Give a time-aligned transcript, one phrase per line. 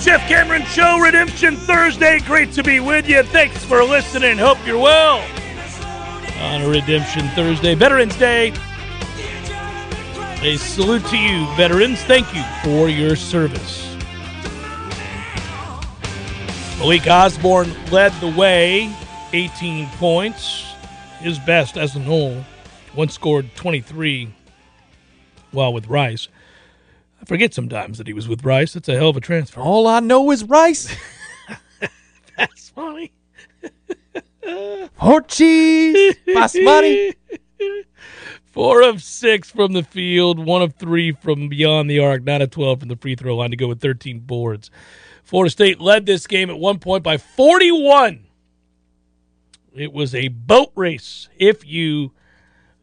[0.00, 2.20] Jeff Cameron Show Redemption Thursday.
[2.20, 3.22] Great to be with you.
[3.24, 4.38] Thanks for listening.
[4.38, 5.24] Hope you're well
[6.40, 8.52] on a Redemption Thursday, Veterans Day.
[10.42, 12.00] A salute to you, veterans.
[12.02, 13.96] Thank you for your service.
[16.78, 18.94] Malik Osborne led the way,
[19.32, 20.64] 18 points,
[21.18, 22.44] his best as a Nole.
[22.94, 24.32] One scored 23
[25.50, 26.28] while with Rice.
[27.20, 28.74] I forget sometimes that he was with Rice.
[28.74, 29.60] That's a hell of a transfer.
[29.60, 30.94] All I know is rice.
[32.36, 33.12] That's funny.
[34.96, 36.16] Hot cheese.
[36.26, 37.14] Basmati.
[38.52, 42.50] Four of six from the field, one of three from beyond the arc, nine of
[42.50, 44.70] 12 from the free throw line to go with 13 boards.
[45.22, 48.24] Florida State led this game at one point by 41.
[49.74, 51.28] It was a boat race.
[51.36, 52.12] If you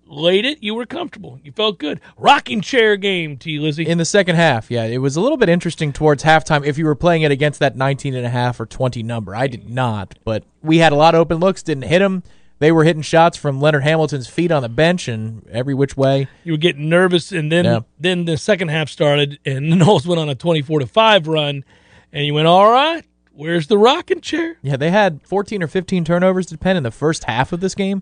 [0.07, 1.39] laid it, you were comfortable.
[1.43, 1.99] You felt good.
[2.17, 3.59] Rocking chair game, T.
[3.59, 3.87] Lizzie.
[3.87, 6.85] In the second half, yeah, it was a little bit interesting towards halftime if you
[6.85, 9.35] were playing it against that 19 and a half or 20 number.
[9.35, 12.23] I did not, but we had a lot of open looks, didn't hit them.
[12.59, 16.27] They were hitting shots from Leonard Hamilton's feet on the bench and every which way.
[16.45, 17.79] you were getting nervous, and then Yeah.
[17.99, 21.65] then the second half started, and the Noles went on a 24 to 5 run,
[22.13, 23.03] and you went, all right,
[23.35, 24.57] where's the rocking chair?
[24.61, 27.75] Yeah, they had 14 or 15 turnovers to Penn in the first half of this
[27.75, 28.01] game.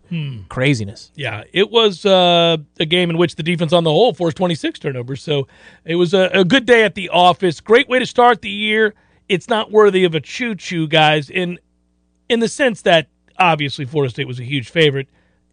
[0.50, 1.12] Craziness.
[1.16, 4.80] Yeah, it was uh, a game in which the defense on the whole forced 26
[4.80, 5.22] turnovers.
[5.24, 5.48] So
[5.86, 7.60] it was a, a good day at the office.
[7.60, 8.94] Great way to start the year.
[9.30, 11.60] It's not worthy of a choo choo, guys, in
[12.30, 15.08] in the sense that obviously Florida State was a huge favorite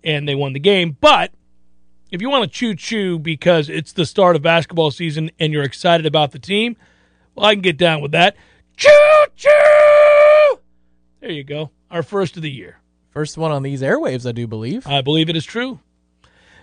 [0.04, 0.96] and they won the game.
[1.00, 1.32] But
[2.10, 5.62] if you want to choo choo because it's the start of basketball season and you're
[5.62, 6.76] excited about the team,
[7.34, 8.36] well, I can get down with that.
[8.80, 8.88] Choo
[9.36, 10.58] choo!
[11.20, 11.70] There you go.
[11.90, 12.78] Our first of the year.
[13.10, 14.86] First one on these airwaves, I do believe.
[14.86, 15.80] I believe it is true.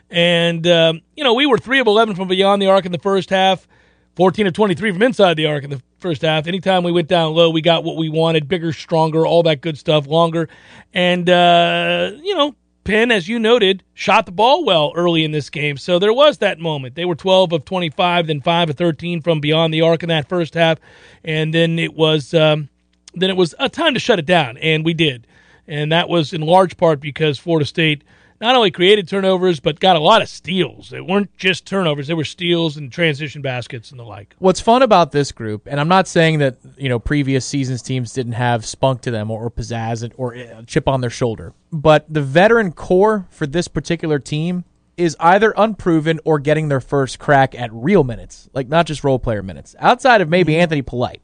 [0.09, 2.97] And, um, you know, we were 3 of 11 from beyond the arc in the
[2.97, 3.67] first half,
[4.15, 6.47] 14 of 23 from inside the arc in the first half.
[6.47, 9.77] Anytime we went down low, we got what we wanted bigger, stronger, all that good
[9.77, 10.49] stuff, longer.
[10.95, 12.55] And, uh, you know,
[12.87, 15.75] Penn, as you noted, shot the ball well early in this game.
[15.75, 16.95] So there was that moment.
[16.95, 20.29] They were 12 of 25, then 5 of 13 from beyond the arc in that
[20.29, 20.79] first half.
[21.21, 22.33] And then it was.
[22.33, 22.69] Um,
[23.13, 25.27] then it was a time to shut it down, and we did.
[25.67, 28.05] And that was in large part because Florida State
[28.39, 30.89] not only created turnovers, but got a lot of steals.
[30.89, 34.35] They weren't just turnovers, they were steals and transition baskets and the like.
[34.39, 38.13] What's fun about this group, and I'm not saying that you know previous seasons teams
[38.13, 42.21] didn't have spunk to them or, pizzazz or uh, chip on their shoulder, but the
[42.21, 44.65] veteran core for this particular team
[44.97, 49.19] is either unproven or getting their first crack at real minutes, like not just role
[49.19, 49.75] player minutes.
[49.79, 51.21] Outside of maybe Anthony Polite,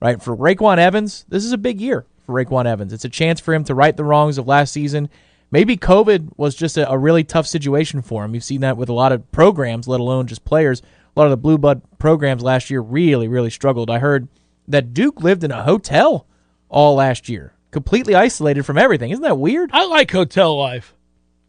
[0.00, 0.20] right?
[0.22, 2.92] For RayQuan Evans, this is a big year for RayQuan Evans.
[2.92, 5.10] It's a chance for him to right the wrongs of last season.
[5.50, 8.34] Maybe COVID was just a, a really tough situation for him.
[8.34, 10.80] You've seen that with a lot of programs, let alone just players.
[11.16, 13.90] A lot of the Blue Blood programs last year really, really struggled.
[13.90, 14.28] I heard
[14.68, 16.26] that Duke lived in a hotel
[16.68, 19.10] all last year, completely isolated from everything.
[19.10, 19.70] Isn't that weird?
[19.72, 20.94] I like hotel life.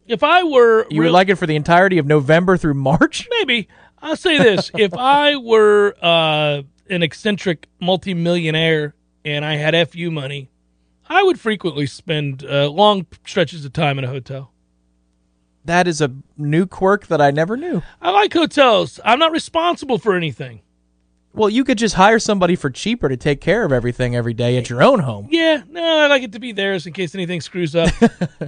[0.08, 3.28] If I were You would like it for the entirety of November through March?
[3.40, 3.68] maybe
[4.02, 10.50] I'll say this: if I were uh, an eccentric multimillionaire and I had fu money,
[11.12, 14.54] I would frequently spend uh, long stretches of time in a hotel.
[15.66, 17.84] That is a new quirk that I never knew.
[18.02, 18.98] I like hotels.
[19.04, 20.62] I'm not responsible for anything.
[21.34, 24.58] Well, you could just hire somebody for cheaper to take care of everything every day
[24.58, 25.28] at your own home.
[25.30, 27.90] Yeah, no, I like it to be theirs in case anything screws up.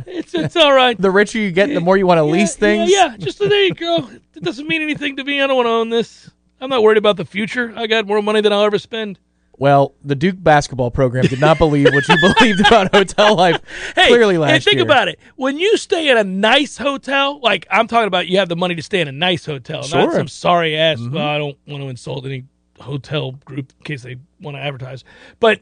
[0.07, 1.00] it's it's all right.
[1.00, 2.90] The richer you get, the more you want to lease things.
[2.90, 4.09] Yeah, yeah, just there you go.
[4.35, 5.41] It doesn't mean anything to me.
[5.41, 6.31] I don't want to own this.
[6.62, 7.74] I'm not worried about the future.
[7.75, 9.19] I got more money than I'll ever spend.
[9.57, 13.61] Well, the Duke basketball program did not believe what you believed about hotel life
[13.95, 14.83] Hey, clearly last and think year.
[14.83, 15.19] about it.
[15.35, 18.75] When you stay at a nice hotel, like I'm talking about, you have the money
[18.75, 20.05] to stay in a nice hotel, sure.
[20.07, 21.00] not some sorry ass.
[21.00, 21.15] Mm-hmm.
[21.15, 22.45] Well, I don't want to insult any
[22.79, 25.03] hotel group in case they want to advertise,
[25.39, 25.61] but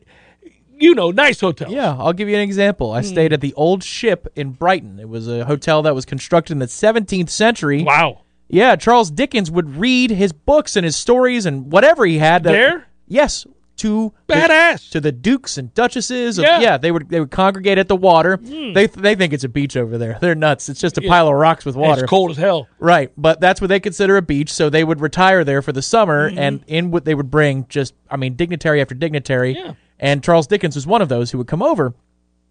[0.79, 1.71] you know, nice hotel.
[1.71, 2.91] Yeah, I'll give you an example.
[2.91, 4.99] I stayed at the Old Ship in Brighton.
[4.99, 7.83] It was a hotel that was constructed in the 17th century.
[7.83, 8.21] Wow.
[8.47, 12.44] Yeah, Charles Dickens would read his books and his stories and whatever he had.
[12.44, 12.87] That, There?
[13.07, 13.45] Yes,
[13.81, 14.89] to the- Badass.
[14.92, 16.38] to the dukes and duchesses.
[16.38, 16.60] Of, Yeah.
[16.60, 18.38] Yeah, they would they would congregate at the water.
[18.38, 20.18] They they think it's a beach over there.
[20.19, 20.69] They're nuts.
[20.69, 22.04] It's just a pile of rocks with water.
[22.04, 22.68] It's cold as hell.
[22.80, 24.51] Right, but that's what they consider a beach.
[24.51, 26.39] So they would retire there for the summer, Mm-hmm.
[26.39, 29.56] and in what they would bring just, I mean, dignitary after dignitary.
[29.56, 29.74] Yeah.
[30.00, 31.94] And Charles Dickens was one of those who would come over.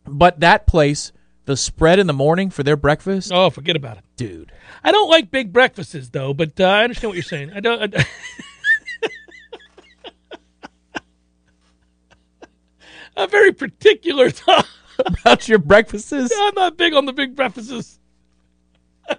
[0.07, 1.13] But that place,
[1.47, 4.05] the spread in the morning for their breakfast, Oh, forget about it.
[4.17, 4.53] dude.
[4.85, 7.51] I don't like big breakfasts though, but uh, I understand what you're saying.
[7.55, 7.95] I don't.
[7.95, 8.07] I,
[13.21, 14.31] I'm very particular.
[15.07, 17.99] About your breakfasts, I'm not big on the big breakfasts.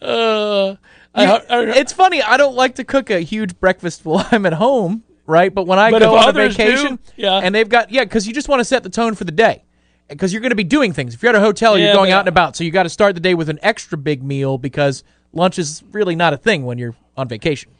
[0.00, 0.76] uh,
[1.16, 1.42] You- I-
[1.76, 2.22] it's funny.
[2.22, 5.52] I don't like to cook a huge breakfast while I'm at home, right?
[5.54, 7.38] But when I But go on others do, vacation, yeah.
[7.42, 9.64] and they've got yeah, because you just want to set the tone for the day,
[10.08, 11.14] because you're going to be doing things.
[11.14, 12.88] If you're at a hotel, Yeah, you're going out and about, so you got to
[12.88, 15.02] start the day with an extra big meal because
[15.32, 17.72] lunch is really not a thing when you're on vacation.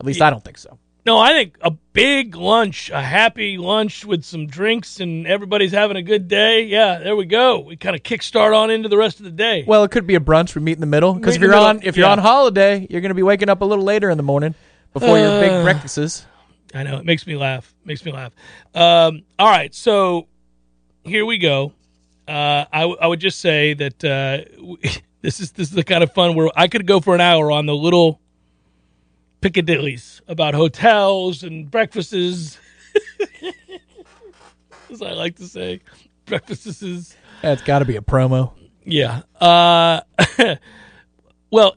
[0.00, 0.78] At least I don't think so.
[1.06, 5.98] No, I think a big lunch, a happy lunch with some drinks, and everybody's having
[5.98, 6.64] a good day.
[6.64, 7.60] Yeah, there we go.
[7.60, 9.64] We kind of kickstart on into the rest of the day.
[9.66, 10.54] Well, it could be a brunch.
[10.54, 12.12] We meet in the middle because if you're on if you're yeah.
[12.12, 14.54] on holiday, you're going to be waking up a little later in the morning
[14.94, 16.24] before your big breakfasts.
[16.72, 17.72] I know it makes me laugh.
[17.84, 18.32] Makes me laugh.
[18.74, 20.26] Um, all right, so
[21.04, 21.72] here we go.
[22.26, 24.44] Uh, I, w- I would just say that uh,
[25.20, 27.52] this is this is the kind of fun where I could go for an hour
[27.52, 28.20] on the little
[29.44, 32.14] Piccadillys about hotels and breakfasts.
[34.90, 35.82] As I like to say,
[36.24, 37.14] breakfasts.
[37.42, 38.54] That's got to be a promo.
[38.86, 39.20] Yeah.
[39.38, 40.00] Uh,
[41.50, 41.76] well,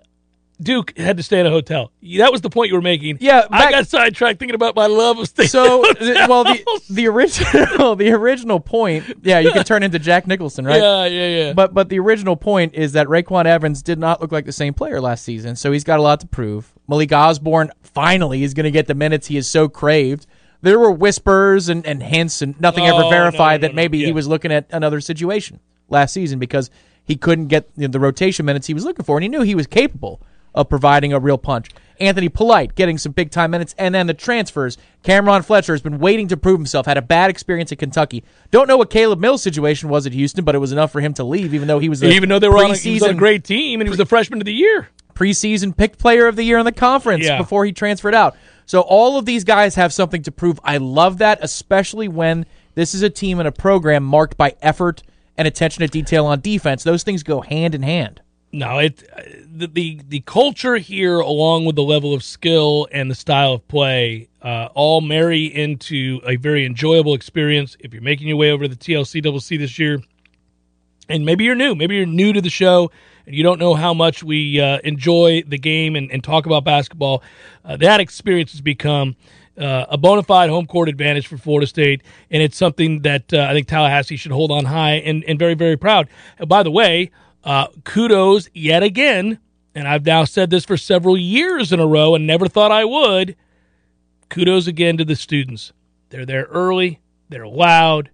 [0.60, 1.92] Duke had to stay at a hotel.
[2.18, 3.18] That was the point you were making.
[3.20, 5.50] Yeah, I got sidetracked thinking about my love of staying.
[5.50, 10.66] So, well, the the original the original point, yeah, you can turn into Jack Nicholson,
[10.66, 10.82] right?
[10.82, 11.54] Yeah, yeah, yeah.
[11.54, 14.74] But but the original point is that RayQuan Evans did not look like the same
[14.74, 16.74] player last season, so he's got a lot to prove.
[16.88, 20.26] Malik Osborne finally is going to get the minutes he has so craved.
[20.62, 24.00] There were whispers and, and hints, and nothing Oh, ever verified no, no, that maybe
[24.00, 24.08] yeah.
[24.08, 26.72] he was looking at another situation last season because
[27.04, 29.68] he couldn't get the rotation minutes he was looking for, and he knew he was
[29.68, 30.20] capable
[30.58, 31.70] of providing a real punch.
[32.00, 34.78] Anthony Polite getting some big time minutes, and then the transfers.
[35.04, 36.86] Cameron Fletcher has been waiting to prove himself.
[36.86, 38.24] Had a bad experience at Kentucky.
[38.52, 41.14] Don't know what Caleb Mills' situation was at Houston, but it was enough for him
[41.16, 43.44] to leave, even though he was even though they were on a, on a great
[43.44, 44.90] team and he was the freshman of the year.
[45.16, 47.38] preseason picked player of the year in the conference Yeah.
[47.38, 48.36] before he transferred out.
[48.66, 50.60] So all of these guys have something to prove.
[50.64, 52.46] I love that, especially when
[52.76, 55.02] this is a team and a program marked by effort
[55.38, 56.84] and attention to detail on defense.
[56.84, 58.22] Those things go hand in hand.
[58.58, 59.04] No, it
[59.46, 63.68] the, the the culture here, along with the level of skill and the style of
[63.68, 67.78] play, uh, all marry into a very enjoyable experience.
[67.80, 70.02] If you're making your way over to the TLC Double C this year,
[71.08, 72.90] and maybe you're new, maybe you're new to the show
[73.28, 76.64] and you don't know how much we uh, enjoy the game and, and talk about
[76.64, 77.22] basketball,
[77.64, 79.16] uh, that experience has become
[79.60, 82.02] uh, a bona fide home court advantage for Florida State,
[82.32, 85.54] and it's something that uh, I think Tallahassee should hold on high and, and very,
[85.54, 86.08] very proud.
[86.40, 87.12] And by the way,
[87.44, 89.40] uh, kudos yet again,
[89.76, 92.86] and I've now said this for several years in a row and never thought I
[92.86, 93.36] would.
[94.30, 95.72] Kudos again to the students.
[96.10, 97.00] They're there early,
[97.30, 98.10] they're loud,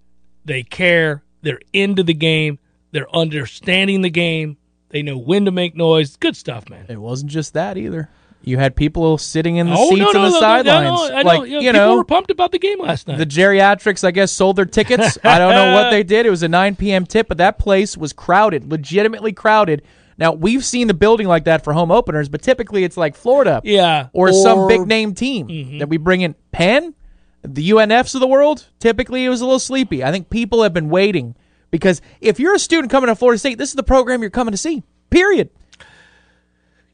[0.46, 2.60] they care, they're into the game,
[2.92, 4.58] they're understanding the game,
[4.90, 6.16] they know when to make noise.
[6.16, 6.86] Good stuff, man.
[6.90, 8.10] It wasn't just that either.
[8.45, 11.22] You had people sitting in the oh seats no, no, on the no, sidelines, no,
[11.22, 11.22] know.
[11.24, 13.18] like you people know, were pumped about the game last night.
[13.18, 15.18] The geriatrics, I guess, sold their tickets.
[15.24, 16.25] I don't know what they did.
[16.25, 17.06] It was a 9 p.m.
[17.06, 19.81] tip, but that place was crowded, legitimately crowded.
[20.18, 23.62] Now, we've seen the building like that for home openers, but typically it's like Florida
[23.63, 25.78] yeah, or, some big name team mm-hmm.
[25.80, 26.36] that we bring in.
[26.51, 26.94] Penn,
[27.42, 30.04] the UNFs of the world, typically it was a little sleepy.
[30.04, 31.36] I think people have been waiting
[31.72, 34.51] because if you're a student coming to Florida State, this is the program you're coming
[34.51, 35.50] to see, period.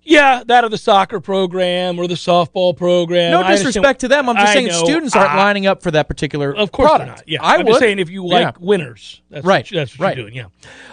[0.09, 3.31] Yeah, that or the soccer program or the softball program.
[3.31, 4.28] No I disrespect to them.
[4.28, 4.83] I'm just I saying know.
[4.83, 7.07] students aren't Ah, lining up for that particular Of course product.
[7.09, 7.23] not.
[7.28, 7.68] Yeah, I am would.
[7.68, 8.51] just saying if you like Yeah.
[8.59, 10.18] winners, that's Right, What, that's what right.
[10.18, 10.35] you're doing.
[10.35, 10.45] Yeah.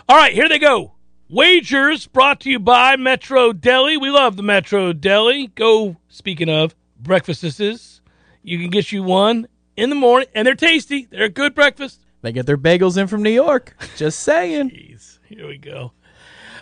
[0.08, 0.92] All right, here they go.
[1.30, 3.96] Wagers brought to you by Metro Deli.
[3.96, 5.48] We love the Metro Deli.
[5.54, 5.96] Go.
[6.08, 8.00] Speaking of breakfasts,
[8.42, 11.08] you can get you one in the morning, and they're tasty.
[11.10, 12.00] They're a good breakfast.
[12.22, 13.76] They get their bagels in from New York.
[13.96, 14.70] Just saying.
[14.70, 15.92] Jeez, here we go.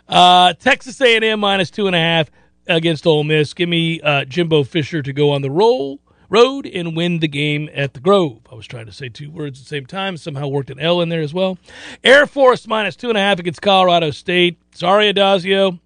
[0.08, 2.30] Uh, Texas A&M minus two and a half
[2.66, 3.54] against Ole Miss.
[3.54, 7.68] Give me uh, Jimbo Fisher to go on the roll road and win the game
[7.74, 8.40] at the Grove.
[8.50, 10.16] I was trying to say two words at the same time.
[10.16, 11.58] Somehow worked an L in there as well.
[12.02, 14.58] Air Force minus two and a half against Colorado State.
[14.74, 15.78] Sorry, Addazio.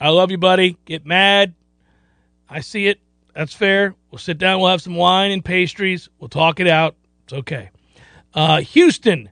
[0.00, 0.76] I love you, buddy.
[0.84, 1.54] Get mad.
[2.48, 3.00] I see it.
[3.34, 3.94] That's fair.
[4.10, 4.60] We'll sit down.
[4.60, 6.08] We'll have some wine and pastries.
[6.18, 6.96] We'll talk it out.
[7.24, 7.70] It's okay.
[8.34, 9.30] Uh, Houston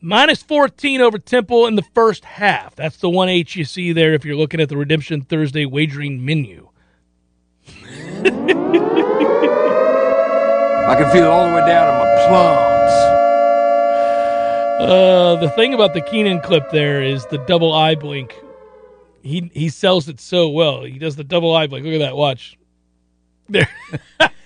[0.00, 2.74] minus 14 over Temple in the first half.
[2.76, 6.24] That's the one H you see there if you're looking at the Redemption Thursday wagering
[6.24, 6.68] menu.
[10.90, 12.92] I can feel it all the way down to my plums.
[14.80, 18.34] Uh, the thing about the Kenan clip there is the double eye blink.
[19.22, 20.82] He he sells it so well.
[20.84, 21.84] He does the double eye blink.
[21.84, 22.16] Look at that.
[22.16, 22.58] Watch.
[23.48, 23.68] There.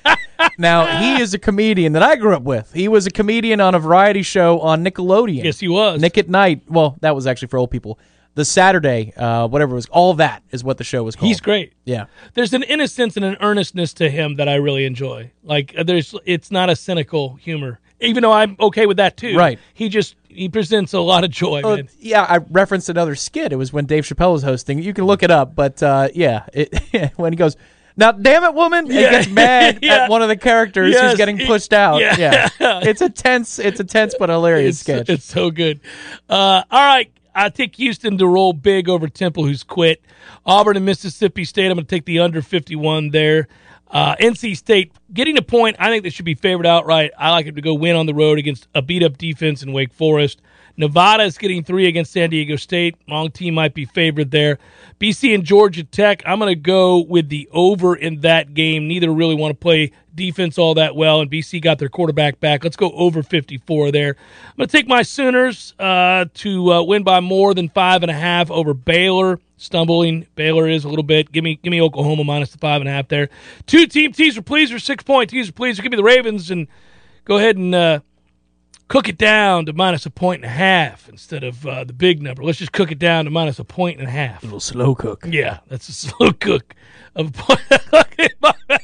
[0.59, 2.73] Now, he is a comedian that I grew up with.
[2.73, 5.45] He was a comedian on a variety show on Nickelodeon.
[5.45, 6.01] Yes, he was.
[6.01, 6.63] Nick at Nite.
[6.69, 7.99] Well, that was actually for old people.
[8.35, 11.29] The Saturday, uh, whatever it was, all that is what the show was called.
[11.29, 11.73] He's great.
[11.85, 12.07] Yeah.
[12.35, 15.31] There's an innocence and an earnestness to him that I really enjoy.
[15.45, 17.79] Like uh, there's, it's not a cynical humor.
[18.01, 19.37] even though I'm okay with that too.
[19.37, 19.61] Right.
[19.73, 23.53] He just he presents a lot of joy, Uh, yeah, I referenced another skit.
[23.53, 24.83] It was when Dave Chappelle was hosting.
[24.83, 27.57] You can look it up, but uh, yeah, it, when he goes,
[27.97, 29.11] "Now, damn it, woman," Yeah.
[29.11, 30.05] gets mad Yeah.
[30.05, 31.03] at one of the characters Yes.
[31.11, 32.01] who's getting pushed out.
[32.01, 32.17] Yeah.
[32.19, 32.49] Yeah.
[32.83, 35.09] it's a tense, it's a tense but hilarious It's, sketch.
[35.09, 35.81] it's so good.
[36.29, 37.11] Uh, all right.
[37.37, 40.01] I take Houston to roll big over Temple, who's quit.
[40.47, 41.67] Auburn and Mississippi State.
[41.67, 43.49] I'm going to take the under 51 there.
[43.91, 45.75] Uh, NC State getting a point.
[45.81, 47.11] I think they should be favored outright.
[47.19, 49.73] I like them to go win on the road against a beat up defense in
[49.73, 50.41] Wake Forest.
[50.77, 52.97] Nevada is getting three against San Diego State.
[53.09, 54.59] Long team might be favored there.
[54.99, 56.23] BC and Georgia Tech.
[56.27, 58.89] I'm going to go with the over in that game.
[58.89, 62.65] Neither really want to play defense all that well, and BC got their quarterback back.
[62.65, 64.17] Let's go over 54 there.
[64.49, 68.11] I'm going to take my Sooners uh, to uh, win by more than five and
[68.11, 69.39] a half over Baylor.
[69.57, 71.31] Stumbling, Baylor is a little bit.
[71.31, 73.29] Give me, give me Oklahoma minus the five and a half there.
[73.67, 75.81] Two team teaser pleaser, six point teaser pleaser.
[75.81, 76.67] Give me the Ravens and
[77.25, 78.01] go ahead and uh,
[78.89, 82.23] cook it down to minus a point and a half instead of uh, the big
[82.23, 82.43] number.
[82.45, 84.43] Let's just cook it down to minus a point and a half.
[84.43, 85.27] A little slow cook.
[85.29, 86.75] Yeah, that's a slow cook
[87.15, 87.61] of a point.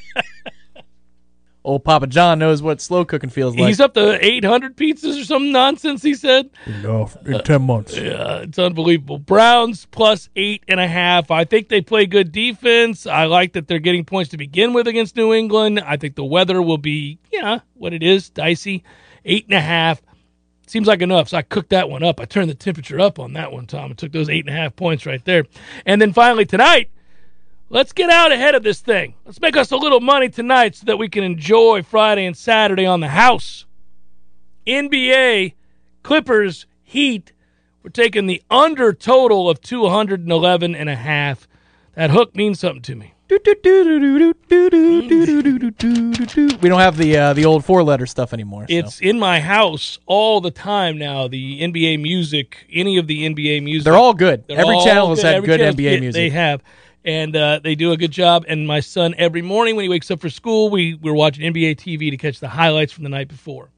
[1.62, 3.68] Old Papa John knows what slow cooking feels like.
[3.68, 6.02] He's up to 800 pizzas or some nonsense.
[6.02, 6.48] He said.
[6.66, 7.94] enough in ten months.
[7.94, 9.18] Yeah, it's unbelievable.
[9.18, 11.30] Browns plus eight and a half.
[11.30, 13.06] I think they play good defense.
[13.06, 15.80] I like that they're getting points to begin with against New England.
[15.80, 18.82] I think the weather will be, yeah, what it is, dicey.
[19.24, 20.02] Eight and a half.
[20.66, 21.28] Seems like enough.
[21.28, 22.20] So I cooked that one up.
[22.20, 23.90] I turned the temperature up on that one, Tom.
[23.90, 25.44] I took those eight and a half points right there.
[25.84, 26.90] And then finally tonight,
[27.70, 29.14] let's get out ahead of this thing.
[29.24, 32.86] Let's make us a little money tonight so that we can enjoy Friday and Saturday
[32.86, 33.66] on the house.
[34.66, 35.54] NBA,
[36.02, 37.32] Clippers, Heat.
[37.82, 41.48] We're taking the under total of 211 and a half.
[41.94, 43.14] That hook means something to me.
[46.62, 48.66] We don't have the uh, the old four letter stuff anymore.
[48.68, 48.74] so.
[48.74, 51.28] It's in my house all the time now.
[51.28, 53.84] The NBA music, any of the NBA music.
[53.84, 54.46] they're all good.
[54.48, 56.00] They're Every all channel has had Every good NBA good.
[56.00, 56.18] music.
[56.20, 56.62] They have.
[57.04, 58.44] And uh, they do a good job.
[58.46, 61.76] And my son, every morning when he wakes up for school, we, we're watching NBA
[61.76, 63.70] TV to catch the highlights from the night before.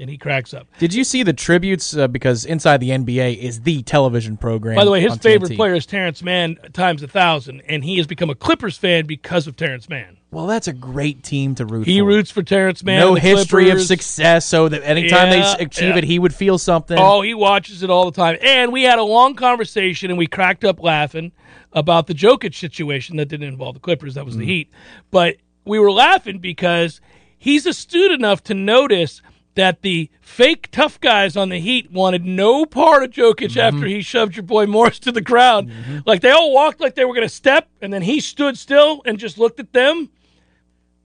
[0.00, 0.66] And he cracks up.
[0.78, 1.94] Did you see the tributes?
[1.94, 4.74] Uh, because Inside the NBA is the television program.
[4.74, 5.56] By the way, his favorite TNT.
[5.56, 9.46] player is Terance Mann times a thousand, and he has become a Clippers fan because
[9.46, 10.16] of Terance Mann.
[10.30, 11.90] Well, that's a great team to root for.
[11.90, 12.06] He for.
[12.06, 13.00] roots for Terance Mann.
[13.00, 15.98] no history of success, so that anytime they Yeah, s- achieve yeah.
[15.98, 16.96] it, he would feel something.
[16.98, 18.38] Oh, he watches it all the time.
[18.40, 21.32] And we had a long conversation and we cracked up laughing
[21.74, 24.38] about the Jokic situation that didn't involve the Clippers, that was Mm.
[24.40, 24.70] the Heat.
[25.10, 27.02] But we were laughing because
[27.38, 29.20] he's astute enough to notice
[29.54, 33.58] that the fake tough guys on the Heat wanted no part of Jokic Mm-hmm.
[33.76, 35.70] after he shoved your boy Morris to the ground.
[36.06, 39.02] Like they all walked like they were going to step, and then he stood still
[39.04, 40.10] and just looked at them.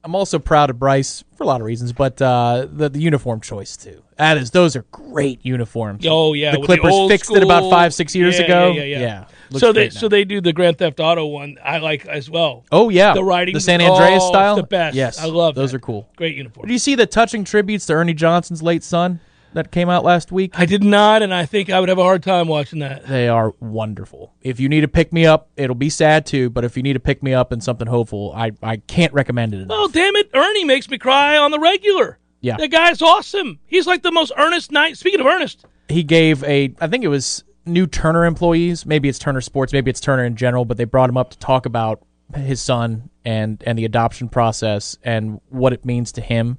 [0.04, 3.42] I'm also proud of Bryce for a lot of reasons, but uh, the the uniform
[3.42, 4.04] choice too.
[4.18, 6.06] That is, those are great uniforms.
[6.08, 8.72] Oh yeah, the Clippers old fixed it about five six years Yeah, ago.
[8.72, 9.20] Yeah, yeah, yeah.
[9.20, 11.58] looks so they great so they do the Grand Theft Auto one.
[11.64, 12.66] I like as well.
[12.72, 14.96] oh yeah, the writing, the San Andreas oh, style, the best.
[14.96, 15.78] Yes, I love those that.
[15.78, 16.10] are cool.
[16.16, 16.68] Great uniform.
[16.68, 19.20] Do you see the touching tributes to Ernie Johnson's late son
[19.54, 20.58] that came out last week?
[20.58, 23.08] I did not, and I think I would have a hard time watching that.
[23.08, 24.34] They are wonderful.
[24.42, 26.50] If you need to pick me up, it'll be sad too.
[26.50, 29.54] But if you need to pick me up and something hopeful, I, I can't recommend
[29.54, 29.70] it enough.
[29.70, 32.20] Well, damn it, Ernie makes me cry on the regular.
[32.42, 32.58] Yeah.
[32.58, 33.60] that guy's awesome.
[33.66, 34.98] He's like the most earnest night.
[34.98, 39.20] Speaking of earnest, he gave a I think it was new Turner employees, maybe it's
[39.20, 42.02] Turner Sports, maybe it's Turner in general, but they brought him up to talk about
[42.36, 46.58] his son and and the adoption process and what it means to him.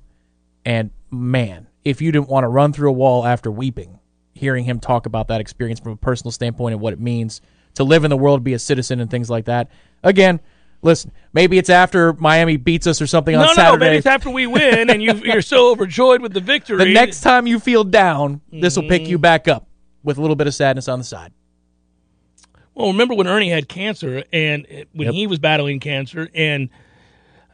[0.64, 3.98] And man, if you didn't want to run through a wall after weeping,
[4.34, 7.40] hearing him talk about that experience from a personal standpoint and what it means
[7.74, 9.70] to live in the world, be a citizen, and things like that.
[10.02, 10.40] Again,
[10.82, 13.84] listen, maybe it's after Miami beats us or something no, on no, Saturday.
[13.84, 16.78] maybe it's after we win, and you you're so overjoyed with the victory.
[16.78, 19.22] the next time you feel down, this will pick you mm.
[19.22, 19.67] back up
[20.02, 21.32] with a little bit of sadness on the side.
[22.74, 25.14] Well, remember when Ernie had cancer and eh, when Yep.
[25.14, 26.68] he was battling cancer, and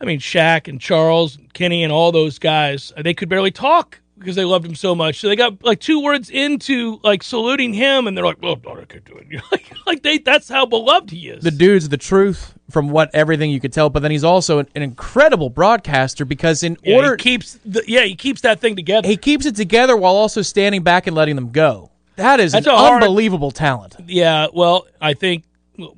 [0.00, 3.50] I mean Shaq and Charles, and Kenny, and all those guys, uh, they could barely
[3.50, 5.18] talk because they loved him so much.
[5.20, 8.84] So they got like two words into like saluting him, and they're like, "Well, I
[8.84, 11.42] can't do it." Like, like they that's how beloved he is.
[11.42, 14.68] The dude's the truth from what everything you could tell, but then he's also an,
[14.74, 18.76] an incredible broadcaster because in Yeah, order he keeps the, yeah he keeps that thing
[18.76, 19.08] together.
[19.08, 21.90] he keeps it together while also standing back and letting them go.
[22.16, 23.97] That is That's an a hard- unbelievable talent.
[24.06, 25.44] Yeah, well, I think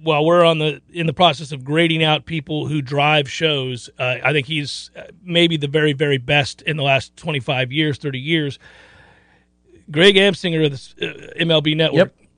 [0.03, 4.17] while we're on the in the process of grading out people who drive shows, uh,
[4.25, 7.99] I think he's uh, maybe the very very best in the last twenty five years,
[7.99, 8.59] thirty years.
[9.91, 12.29] Greg Amsinger of the uh, MLB Network, Yep.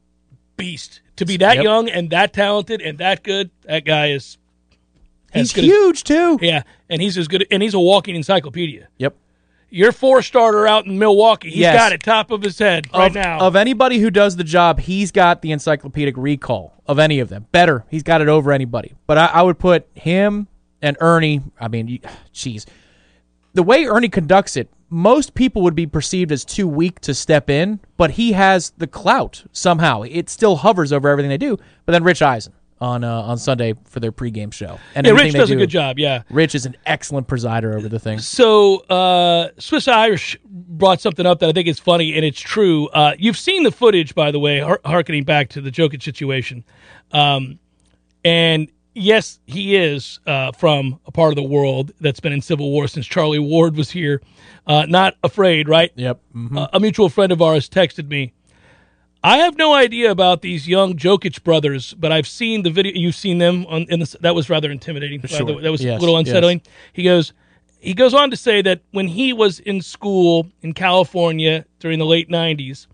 [0.57, 1.65] beast to be that Yep.
[1.65, 3.51] young and that talented and that good.
[3.63, 4.37] That guy is
[5.33, 6.39] He's good as- huge too.
[6.43, 8.89] yeah, and he's as good, and he's a walking encyclopedia.
[8.99, 9.15] Yep.
[9.71, 11.77] Your four starter out in Milwaukee, he's Yes.
[11.77, 13.39] got it top of his head right of, now.
[13.41, 17.47] Of anybody who does the job, he's got the encyclopedic recall of any of them.
[17.53, 18.95] Better, he's got it over anybody.
[19.07, 20.49] But I, I would put him
[20.81, 21.43] and Ernie.
[21.61, 22.01] I mean,
[22.33, 22.67] jeez,
[23.55, 27.51] the way Ernie conducts it, most people would be perceived as too weak to step
[27.51, 30.03] in, but he has the clout somehow.
[30.03, 31.59] It still hovers over everything they do.
[31.85, 35.33] But then Rich Eisen on uh, on Sunday for their pregame show, and yeah, Rich
[35.33, 35.99] they does a good job.
[35.99, 36.23] Yeah.
[36.31, 38.19] Rich is an excellent presider over the thing.
[38.19, 42.89] So uh, Swiss Irish brought something up that I think is funny and it's true.
[42.89, 46.65] Uh, you've seen the footage, by the way, har- harkening back to the Jokic situation.
[47.13, 47.59] Um,
[48.25, 52.71] and yes, he is uh, from a part of the world that's been in civil
[52.71, 54.21] war since Charlie Ward was here.
[54.67, 55.91] Uh, not afraid, right?
[55.95, 56.21] Yep.
[56.35, 56.59] mhm.
[56.59, 58.33] Uh, a mutual friend of ours texted me.
[59.23, 62.93] I have no idea about these young Jokic brothers, but I've seen the video.
[62.95, 63.87] You've seen them on.
[63.89, 65.21] In the, that was rather intimidating.
[65.21, 65.61] by the Sure.
[65.61, 66.29] That was Yes, a little yes.
[66.29, 66.63] unsettling.
[66.93, 67.33] He goes.
[67.81, 72.07] He goes on to say that when he was in school in California during the
[72.07, 72.87] late '90s,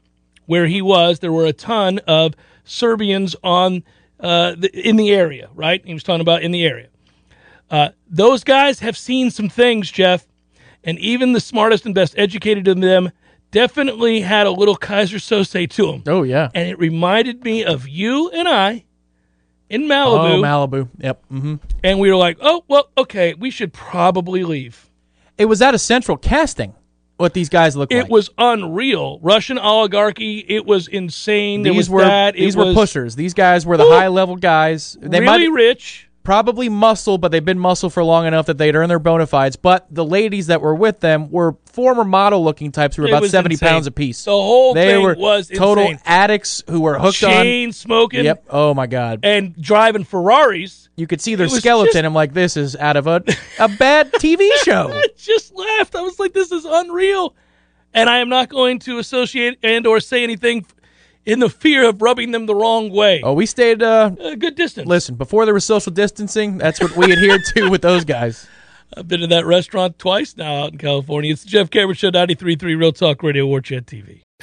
[0.46, 3.82] where he was, there were a ton of Serbians on
[4.20, 5.50] uh, the, in the area.
[5.54, 5.84] Right?
[5.84, 6.88] He was talking about in the area.
[7.70, 10.26] Uh, those guys have seen some things, Jeff,
[10.84, 13.10] and even the smartest and best educated of them
[13.54, 16.02] definitely had a little Keyser Soze to them.
[16.06, 16.50] Oh yeah.
[16.54, 18.84] And it reminded me of you and I
[19.70, 20.40] in Oh Malibu.
[20.40, 20.88] Malibu.
[20.98, 21.24] Yep.
[21.30, 24.90] hmm and we were like, oh, well, okay, we should probably leave.
[25.38, 26.74] It was at a central casting.
[27.16, 28.04] What these guys look It like.
[28.06, 29.20] It was unreal.
[29.22, 30.38] Russian oligarchy.
[30.48, 31.62] It was insane.
[31.62, 32.34] these was were that.
[32.34, 33.14] It these were was pushers.
[33.14, 34.98] These guys were the high level guys.
[35.00, 36.08] They really might rich.
[36.24, 39.54] Probably muscle, but they've been muscle for long enough that they'd earn their bona fides.
[39.56, 43.12] But the ladies that were with them were former model looking types who were It
[43.12, 43.68] about seventy insane.
[43.68, 44.24] pounds apiece.
[44.24, 46.00] The whole they thing were was total insane.
[46.06, 48.24] addicts who were hooked on Chain smoking.
[48.24, 48.46] Yep.
[48.50, 49.20] Oh my god.
[49.22, 50.88] And driving Ferraris.
[50.96, 51.92] You could see their skeleton.
[51.92, 53.22] just- I'm like, this is out of a
[53.58, 54.90] a bad TV show.
[54.92, 55.94] I just laughed.
[55.94, 57.34] I was like, this is unreal.
[57.92, 60.66] And I am not going to associate and or say anything
[61.26, 63.20] in the fear of rubbing them the wrong way.
[63.22, 63.82] Oh, we stayed.
[63.82, 64.86] Uh, A good distance.
[64.88, 68.46] listen, before there was social distancing, that's what we adhered to with those guys.
[68.96, 71.32] I've been to that restaurant twice now out in California.
[71.32, 74.22] It's the Jeff Cameron Show, 93.3 Real Talk Radio, War Chant TV.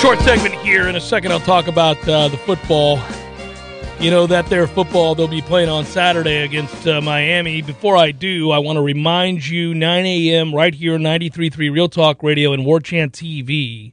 [0.00, 0.88] Short segment here.
[0.88, 2.98] In a second, I'll talk about uh, the football.
[4.00, 7.60] You know, that their football they'll be playing on Saturday against uh, Miami.
[7.60, 10.54] Before I do, I want to remind you 9 a.m.
[10.54, 13.92] right here, 93.3 Real Talk Radio and War Chant TV.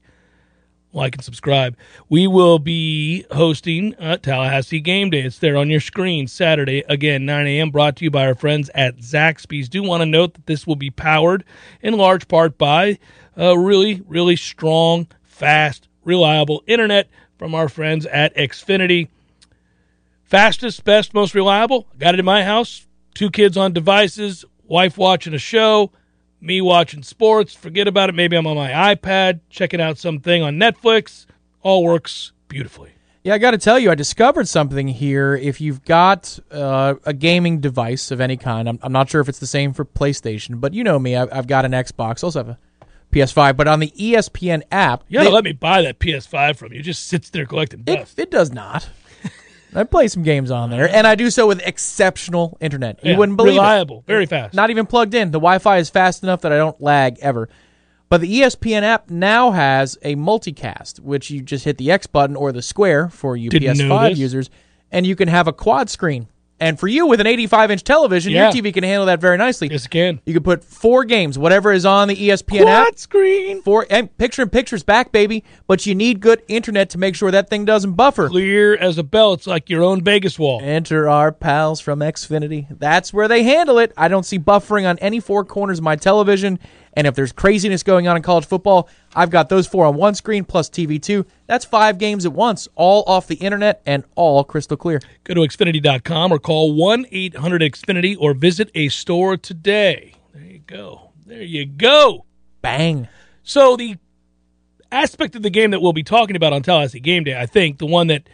[0.93, 1.75] Like and subscribe.
[2.07, 5.23] We will be hosting uh, Tallahassee Game Day.
[5.23, 8.69] It's there on your screen Saturday, again, 9 a.m., brought to you by our friends
[8.73, 9.67] at Zaxby's.
[9.67, 11.43] Do want to note that this will be powered
[11.81, 12.97] in large part by
[13.35, 19.09] a really, really strong, fast, reliable internet from our friends at Xfinity.
[20.23, 21.85] Fastest, best, most reliable.
[21.99, 22.87] Got it in my house.
[23.13, 25.91] Two kids on devices, wife watching a show,
[26.41, 27.53] me watching sports.
[27.53, 28.15] Forget about it.
[28.15, 31.25] Maybe I'm on my iPad checking out something on Netflix.
[31.61, 32.91] All works beautifully.
[33.23, 35.35] Yeah, I got to tell you, I discovered something here.
[35.35, 39.27] If you've got uh, a gaming device of any kind, I'm, I'm not sure if
[39.27, 42.27] it's the same for PlayStation, but you know me, I've, I've got an Xbox, I
[42.27, 42.59] also have a
[43.11, 43.55] PS5.
[43.57, 46.79] But on the ESPN app, You gotta they- let me buy that PS5 from you.
[46.79, 48.19] It just sits there collecting it, dust.
[48.19, 48.89] it does not.
[49.75, 52.99] I play some games on there, and I do so with exceptional internet.
[53.03, 53.57] You wouldn't believe it.
[53.57, 54.55] reliable, very fast.
[54.55, 55.31] Not even plugged in.
[55.31, 57.49] The Wi-Fi is fast enough that I don't lag ever.
[58.09, 62.37] But the ESPN app now has a multicast, which you just hit the X button
[62.37, 64.17] or the square for you Didn't PS5 this.
[64.19, 64.49] users,
[64.89, 66.27] and you can have a quad screen
[66.59, 68.45] And for you with an 85 inch television, Yeah.
[68.45, 69.67] your TV can handle that very nicely.
[69.69, 70.19] Yes, it can.
[70.25, 72.85] You can put four games, whatever is on the ESPN app.
[72.85, 73.61] Quad screen.
[73.61, 75.43] Four and picture in pictures back, baby.
[75.67, 78.27] But you need good internet to make sure that thing doesn't buffer.
[78.29, 79.33] Clear as a bell.
[79.33, 80.59] It's like your own Vegas wall.
[80.63, 82.65] Enter our pals from Xfinity.
[82.71, 83.93] That's where they handle it.
[83.95, 86.57] I don't see buffering on any four corners of my television.
[86.97, 90.15] And if there's craziness going on in college football, I've got those four on one
[90.15, 91.27] screen plus TV2.
[91.45, 94.99] That's five games at once, all off the internet and all crystal clear.
[95.23, 100.15] Go to Xfinity.com or call 1 800 Xfinity or visit a store today.
[100.33, 101.12] There you go.
[101.23, 102.25] There you go.
[102.63, 103.07] Bang.
[103.43, 103.97] So, the
[104.91, 107.77] aspect of the game that we'll be talking about on Tallahassee Game Day, I think,
[107.77, 108.27] the one that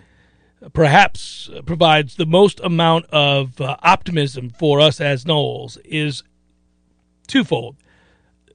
[0.72, 6.24] perhaps provides the most amount of uh, optimism for us as Noles is
[7.28, 7.76] twofold.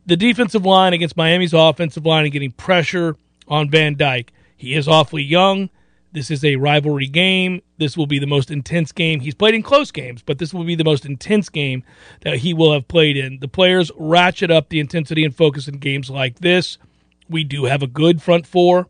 [0.09, 3.17] The defensive line against Miami's offensive line and getting pressure
[3.47, 4.33] on Van Dyke.
[4.57, 5.69] He is awfully young.
[6.13, 7.61] This is a rivalry game.
[7.77, 9.21] This will be the most intense game.
[9.21, 11.85] He's played in close games, but this will be the most intense game
[12.23, 13.41] that he will have played in.
[13.41, 16.79] The players ratchet up the intensity and focus in games like this.
[17.29, 18.89] We do have a good front four.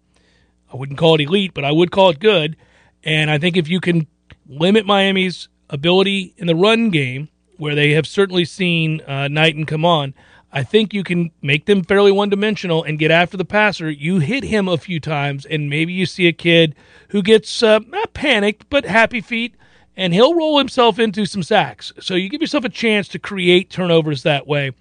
[0.72, 2.56] I wouldn't call it elite, but I would call it good.
[3.02, 4.06] And I think if you can
[4.46, 9.84] limit Miami's ability in the run game, where they have certainly seen uh, Knighton come
[9.84, 10.14] on,
[10.50, 13.90] I think you can make them fairly one dimensional and get after the passer.
[13.90, 16.74] You hit him a few times, and maybe you see a kid
[17.08, 19.54] who gets uh, not panicked, but happy feet,
[19.96, 21.92] and he'll roll himself into some sacks.
[22.00, 24.72] So you give yourself a chance to create turnovers that way.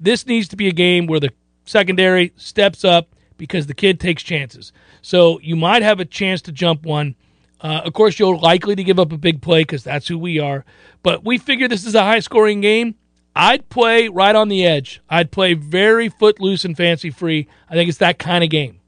[0.00, 1.30] This needs to be a game where the
[1.64, 4.72] secondary steps up because the kid takes chances.
[5.02, 7.14] So you might have a chance to jump one.
[7.60, 10.40] Uh, of course, you're likely to give up a big play because that's who we
[10.40, 10.64] are.
[11.04, 12.96] But we figure this is a high scoring game.
[13.34, 15.00] I'd play right on the edge.
[15.08, 17.48] I'd play very footloose and fancy free.
[17.68, 18.80] I think it's that kind of game.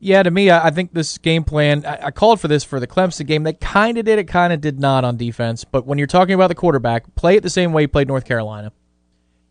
[0.00, 2.88] Yeah, to me, I think this game plan, I I called for this for the
[2.88, 3.44] Clemson game.
[3.44, 5.62] They kind of did it, kind of did not on defense.
[5.64, 8.24] But when you're talking about the quarterback, play it the same way he played North
[8.24, 8.72] Carolina.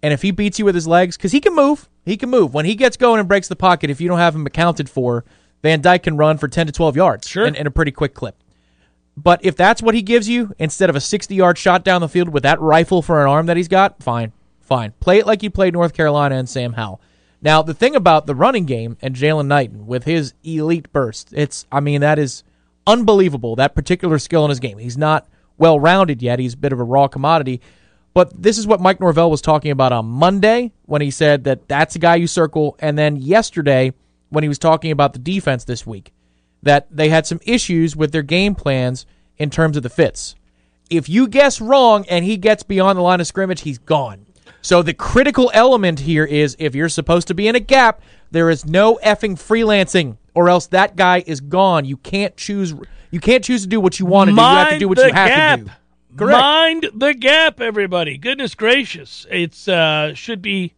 [0.04, 2.54] And if he beats you with his legs, because he can move, he can move.
[2.54, 5.24] When he gets going and breaks the pocket, if you don't have him accounted for,
[5.62, 7.46] Van Dyke can run for 10 to 12 yards Sure.
[7.46, 8.36] in, in a pretty quick clip.
[9.16, 12.10] But if that's what he gives you, instead of a 60 yard shot down the
[12.10, 14.34] field with that rifle for an arm that he's got, fine,
[14.72, 14.94] fine.
[15.02, 17.02] Play it like you played North Carolina and Sam Howell.
[17.42, 21.66] Now, the thing about the running game and Jaylan Knighton with his elite burst, it's,
[21.70, 22.46] I mean, that is
[22.88, 24.78] unbelievable, that particular skill in his game.
[24.78, 26.40] He's not well rounded yet.
[26.40, 27.60] He's a bit of a raw commodity.
[28.14, 31.68] But this is what Mike Norvell was talking about on Monday when he said that
[31.68, 32.78] that's a guy you circle.
[32.80, 33.92] And then yesterday
[34.30, 36.14] when he was talking about the defense this week,
[36.64, 39.06] that they had some issues with their game plans
[39.38, 40.36] in terms of the fits.
[40.90, 44.28] If you guess wrong and he gets beyond the line of scrimmage, he's gone.
[44.62, 48.50] So the critical element here is if you're supposed to be in a gap, there
[48.50, 51.86] is no effing freelancing, or else that guy is gone.
[51.86, 52.74] You can't choose.
[53.10, 54.42] You can't choose to do what you want to do.
[54.42, 55.60] You have to do what you have gap.
[55.60, 55.72] to do.
[56.18, 56.40] Correct.
[56.40, 58.18] Mind the gap, everybody.
[58.18, 60.74] Goodness gracious, it's uh, should be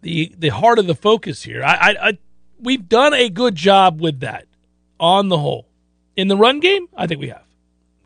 [0.00, 1.62] the the heart of the focus here.
[1.62, 2.18] I, I, I
[2.60, 4.46] we've done a good job with that
[4.98, 5.66] on the whole.
[6.16, 7.44] In the run game, I think we have.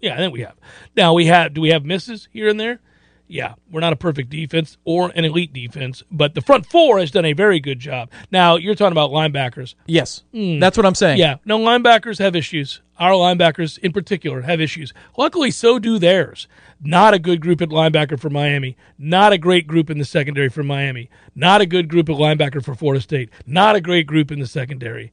[0.00, 0.54] Yeah, I think we have.
[0.96, 1.54] Now we have.
[1.54, 2.80] Do we have misses here and there?
[3.28, 7.10] Yeah, we're not a perfect defense or an elite defense, but the front four has
[7.10, 8.10] done a very good job.
[8.32, 9.74] Now you're talking about linebackers.
[9.86, 10.58] Yes, hmm.
[10.58, 11.18] that's what I'm saying.
[11.18, 12.80] Yeah, no, linebackers have issues.
[12.98, 14.92] Our linebackers in particular have issues.
[15.16, 16.48] Luckily, so do theirs.
[16.80, 18.76] Not a good group at linebacker for Miami.
[18.98, 21.10] Not a great group in the secondary for Miami.
[21.34, 23.30] Not a good group at linebacker for Florida State.
[23.46, 25.12] Not a great group in the secondary.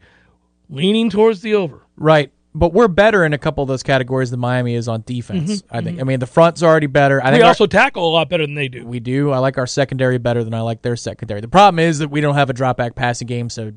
[0.70, 1.82] Leaning towards the over.
[1.98, 2.32] Right.
[2.58, 5.62] But we're better in a couple of those categories than Miami is on defense.
[5.62, 6.00] Mm-hmm, I think.
[6.00, 7.22] I mean, the front's already better.
[7.22, 8.86] I We think our- also tackle a lot better than they do.
[8.86, 9.32] we do.
[9.32, 11.42] I like our secondary better than I like their secondary.
[11.42, 13.50] The problem is that we don't have a drop back passing game.
[13.50, 13.74] So,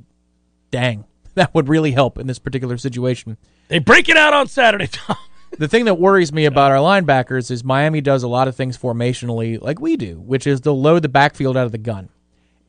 [0.71, 3.37] dang, that would really help in this particular situation.
[3.67, 5.17] They break it out on Saturday, Tom.
[5.59, 8.77] The thing that worries me about our linebackers is Miami does a lot of things
[8.79, 12.11] formationally like we do, which is they'll load the backfield out of the gun.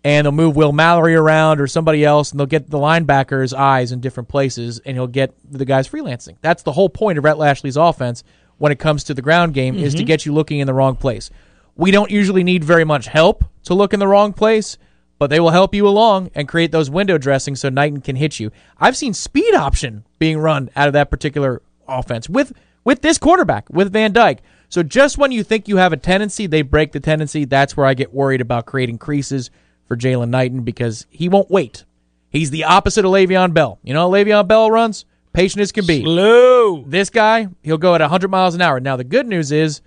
[0.04, 3.92] And they'll move Will Mallory around or somebody else, and they'll get the linebackers' eyes
[3.92, 6.38] in different places, and he'll get the guys freelancing.
[6.42, 8.24] That's the whole point of Rhett Lashlee's offense
[8.60, 10.08] when it comes to the ground game is to mm-hmm.
[10.08, 11.30] get you looking in the wrong place.
[11.76, 14.78] We don't usually need very much help to look in the wrong place,
[15.18, 18.40] but they will help you along and create those window dressings so Knighton can hit
[18.40, 18.52] you.
[18.78, 23.70] I've seen speed option being run out of that particular offense with with this quarterback,
[23.70, 24.42] with Van Dyke.
[24.70, 27.46] So just when you think you have a tendency, they break the tendency.
[27.46, 29.52] That's where I get worried about creating creases
[29.90, 31.84] for Jaylan Knighton because he won't wait.
[32.30, 33.80] He's the opposite of Le'Veon Bell.
[33.84, 35.04] You know how Le'Veon Bell runs?
[35.34, 36.04] Patient as can be.
[36.04, 36.84] Slow.
[36.88, 38.80] This guy, he'll go at 100 miles an hour.
[38.80, 39.82] Now, the good news is,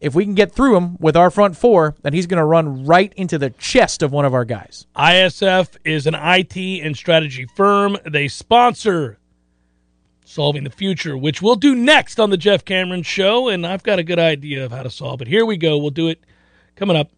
[0.00, 2.84] if we can get through him with our front four, then he's going to run
[2.84, 4.86] right into the chest of one of our guys.
[4.96, 7.96] ISF is an IT and strategy firm.
[8.04, 9.18] They sponsor
[10.24, 13.48] solving the future, which we'll do next on the Jeff Cameron Show.
[13.48, 15.28] And I've got a good idea of how to solve it.
[15.28, 15.78] Here we go.
[15.78, 16.20] We'll do it
[16.76, 17.10] coming up.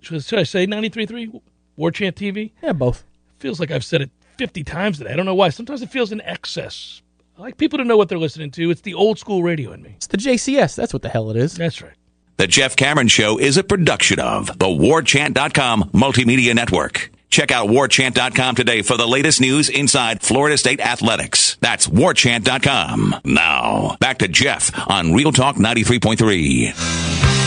[0.00, 1.40] Should, should I say 93.3
[1.76, 2.52] War Chant TV?
[2.62, 3.04] Yeah, both.
[3.38, 5.12] Feels like I've said it 50 times today.
[5.12, 5.50] I don't know why.
[5.50, 7.02] Sometimes it feels in excess.
[7.38, 8.70] I like people to know what they're listening to.
[8.70, 9.94] It's the old school radio in me.
[9.96, 10.76] It's the JCS.
[10.76, 11.54] That's what the hell it is.
[11.54, 11.94] That's right.
[12.36, 17.10] The Jeff Cameron Show is a production of the WarChant.com Multimedia Network.
[17.28, 21.56] Check out WarChant.com today for the latest news inside Florida State athletics.
[21.60, 23.16] That's WarChant.com.
[23.24, 27.39] Now, back to Jeff on Real Talk 93.3.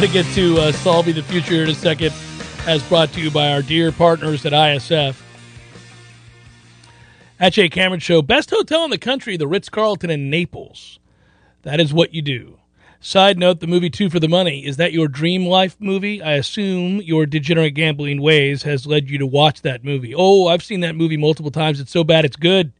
[0.00, 2.14] going to get to uh, solving the future here in a second,
[2.66, 5.20] as brought to you by our dear partners at ISF.
[7.38, 11.00] At Jay Cameron Show, best hotel in the country, the Ritz Carlton in Naples.
[11.64, 12.58] That is what you do.
[13.00, 16.22] Side note: the movie Two for the Money is that your dream life movie?
[16.22, 20.14] I assume your degenerate gambling ways has led you to watch that movie.
[20.16, 21.78] Oh, I've seen that movie multiple times.
[21.78, 22.72] It's so bad, it's good.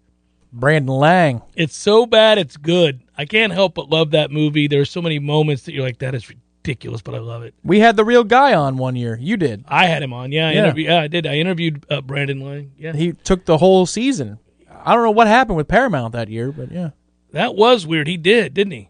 [0.55, 1.43] Brandon Lang.
[1.55, 3.03] It's so bad, it's good.
[3.19, 4.69] I can't help but love that movie.
[4.69, 6.25] There's so many moments that you're like, that is
[6.63, 7.55] ridiculous, but I love it.
[7.65, 9.19] We had the real guy on one year.
[9.21, 9.65] You did.
[9.69, 10.33] I had him on.
[10.33, 10.65] Yeah, I Yeah.
[10.65, 11.27] interview- yeah, I did.
[11.27, 12.73] I interviewed uh, Brandon Lang.
[12.79, 14.39] Yeah, He took the whole season.
[14.85, 16.91] I don't know what happened with Paramount that year, but yeah.
[17.33, 18.09] that was weird.
[18.09, 18.89] He did, didn't he?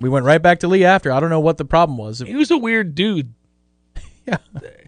[0.00, 1.12] We went right back to Lee after.
[1.12, 2.18] I don't know what the problem was.
[2.20, 3.32] He was a weird dude.
[4.26, 4.38] Yeah.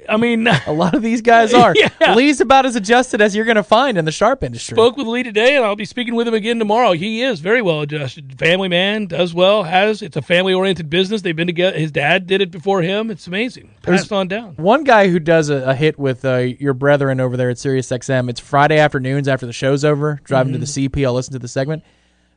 [0.08, 1.74] I mean, A lot of these guys are.
[2.00, 2.14] Yeah.
[2.14, 4.74] Lee's about as adjusted as you're going to find in the sharp industry.
[4.74, 6.92] spoke with Lee today, and I'll be speaking with him again tomorrow.
[6.92, 10.02] He is very well adjusted, family man, does well, has.
[10.02, 11.22] It's a family oriented business.
[11.22, 11.78] They've been together.
[11.78, 13.10] His dad did it before him.
[13.10, 13.74] It's amazing.
[13.82, 14.54] Passed on down.
[14.56, 18.30] One guy who does a, a hit with uh, your brethren over there at SiriusXM.
[18.30, 20.20] It's Friday afternoons after the show's over.
[20.24, 21.82] Driving to the CP, I'll listen to the segment.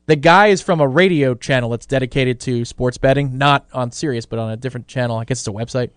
[0.08, 4.26] The guy is from a radio channel that's dedicated to sports betting, not on Sirius,
[4.26, 5.18] but on a different channel.
[5.18, 5.92] I guess it's a website.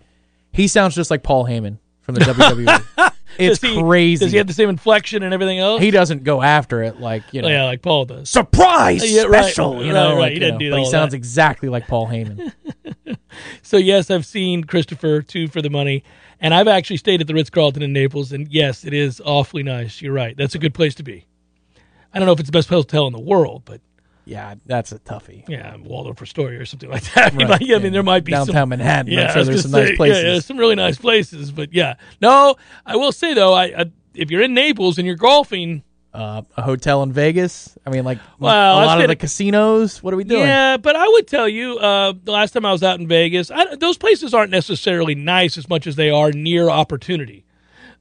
[0.53, 2.21] He sounds just like Paul Heyman from the
[2.97, 3.13] WWE.
[3.39, 4.25] It's Does he- crazy.
[4.27, 5.81] Does he have the same inflection and everything else?
[5.81, 7.49] he doesn't go after it like you know.
[7.49, 8.29] Oh, yeah, like Paul does.
[8.29, 10.11] Surprise Yeah, right, special, right, you know.
[10.13, 11.17] right, like, he you doesn't know, do but he sounds that.
[11.17, 12.53] exactly like Paul Heyman.
[13.63, 16.05] So yes, I've seen Christopher two for the money,
[16.41, 19.63] and I've actually stayed at the Ritz Carlton in Naples, and yes, it is awfully
[19.63, 20.03] nice.
[20.03, 20.37] You're right.
[20.37, 21.25] That's a good place to be.
[22.13, 23.81] I don't know if it's the best hotel in the world, but
[24.25, 25.49] yeah, that's a toughie.
[25.49, 27.33] yeah, Waldorf Astoria or something like that.
[27.33, 27.91] I mean, Right, I mean, yeah.
[27.91, 29.13] there might be Downtown some, Manhattan.
[29.13, 30.23] Yeah, I'm sure there's some nice places.
[30.25, 32.57] Yeah, yeah, some really nice places, but yeah, no,
[32.87, 35.83] I will say though, I, I if you're in Naples and you're golfing,
[36.15, 37.79] uh, a hotel in Vegas.
[37.87, 40.03] I mean, like Well, a lot of the casinos.
[40.03, 40.43] What are we doing?
[40.43, 43.51] Yeah, but I would tell you, uh, the last time I was out in Vegas,
[43.51, 47.47] I, those places aren't necessarily nice as much as they are near opportunity.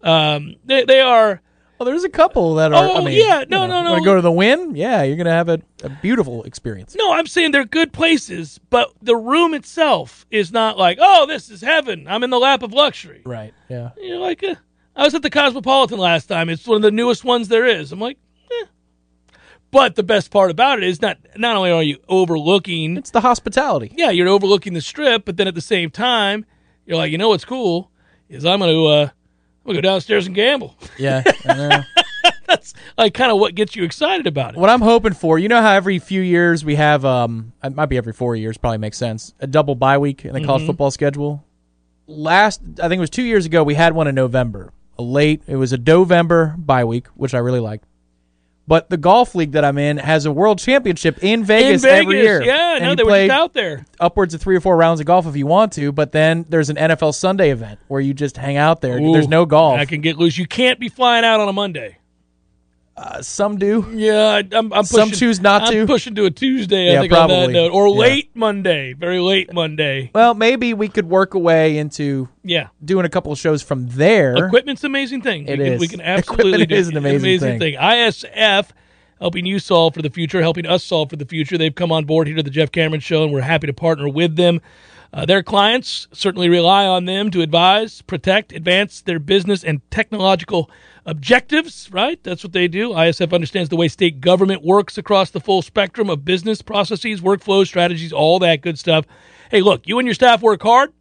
[0.03, 1.41] Um, they they are.
[1.81, 2.75] Well, there's a couple that are.
[2.83, 3.39] I Oh, mean, yeah.
[3.39, 3.91] you No, know, no, no.
[3.93, 4.75] wanna go to the Wynn?
[4.75, 6.93] Yeah, you're gonna have a, a beautiful experience.
[6.95, 11.49] No, I'm saying they're good places, but the room itself is not like, oh, this
[11.49, 12.05] is heaven.
[12.07, 13.23] I'm in the lap of luxury.
[13.25, 13.51] Right.
[13.67, 13.89] Yeah.
[13.97, 14.53] You're like, uh,
[14.95, 16.49] I was at the Cosmopolitan last time.
[16.49, 17.91] It's one of the newest ones there is.
[17.91, 18.19] I'm like,
[18.51, 18.65] eh.
[19.71, 23.21] But the best part about it is not not only are you overlooking It's the
[23.21, 23.91] hospitality.
[23.97, 26.45] yeah, you're overlooking the strip, but then at the same time,
[26.85, 27.89] you're like, you know what's cool
[28.29, 29.09] is I'm gonna uh,
[29.65, 30.75] Gonna go downstairs and gamble.
[30.97, 31.23] Yeah.
[32.47, 34.59] That's like kind of what gets you excited about it.
[34.59, 37.85] what I'm hoping for, you know how every few years we have, um, it might
[37.87, 40.45] be every four years, probably makes sense, a double bye week in the Mm-hmm.
[40.47, 41.45] college football schedule.
[42.07, 44.73] Last, I think it was two years ago, we had one in November.
[44.99, 47.85] A late, it was a November bye week, which I really liked.
[48.71, 51.99] But the golf league that I'm in has a world championship in In Vegas, Vegas,
[52.03, 52.41] every year.
[52.41, 53.85] yeah, And no, they were out there.
[53.99, 56.69] upwards of three or four rounds of golf if you want to, but then there's
[56.69, 58.95] an NFL Sunday event where you just hang out there.
[58.97, 59.77] there's no golf.
[59.77, 60.37] I can get loose.
[60.37, 61.97] You can't be flying out on a Monday.
[63.01, 63.83] Uh, some do.
[63.95, 65.87] Yeah, I'm, I'm Some pushing, choose not I'm to.
[65.87, 66.91] pushing to a Tuesday.
[66.93, 67.53] Yeah, I think on that probably.
[67.55, 67.93] note, or Yeah.
[67.95, 70.11] late Monday, very late Monday.
[70.13, 74.45] Well, maybe we could work away into Yeah, doing a couple of shows from there.
[74.45, 75.47] equipment's an amazing thing.
[75.47, 75.79] It we can.
[75.79, 77.73] We can absolutely Equipment do is an amazing thing.
[77.75, 78.67] ISF
[79.19, 81.57] helping you solve for the future, helping us solve for the future.
[81.57, 84.07] They've come on board here to the Jeff Cameron Show, and we're happy to partner
[84.09, 84.61] with them.
[85.11, 90.69] Uh, their clients certainly rely on them to advise, protect, advance their business and technological
[91.05, 92.21] objectives, right?
[92.23, 92.89] That's what they do.
[92.89, 97.67] ISF understands the way state government works across the full spectrum of business processes, workflows,
[97.67, 99.05] strategies, all that good stuff.
[99.49, 100.93] Hey, look, you and your staff work hard.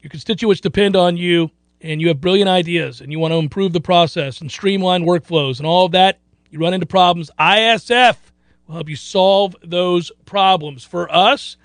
[0.00, 3.72] Your constituents depend on you, and you have brilliant ideas, and you want to improve
[3.72, 6.20] the process and streamline workflows and all of that.
[6.50, 7.30] You run into problems.
[7.38, 8.16] ISF
[8.66, 10.84] will help you solve those problems.
[10.84, 11.56] For us,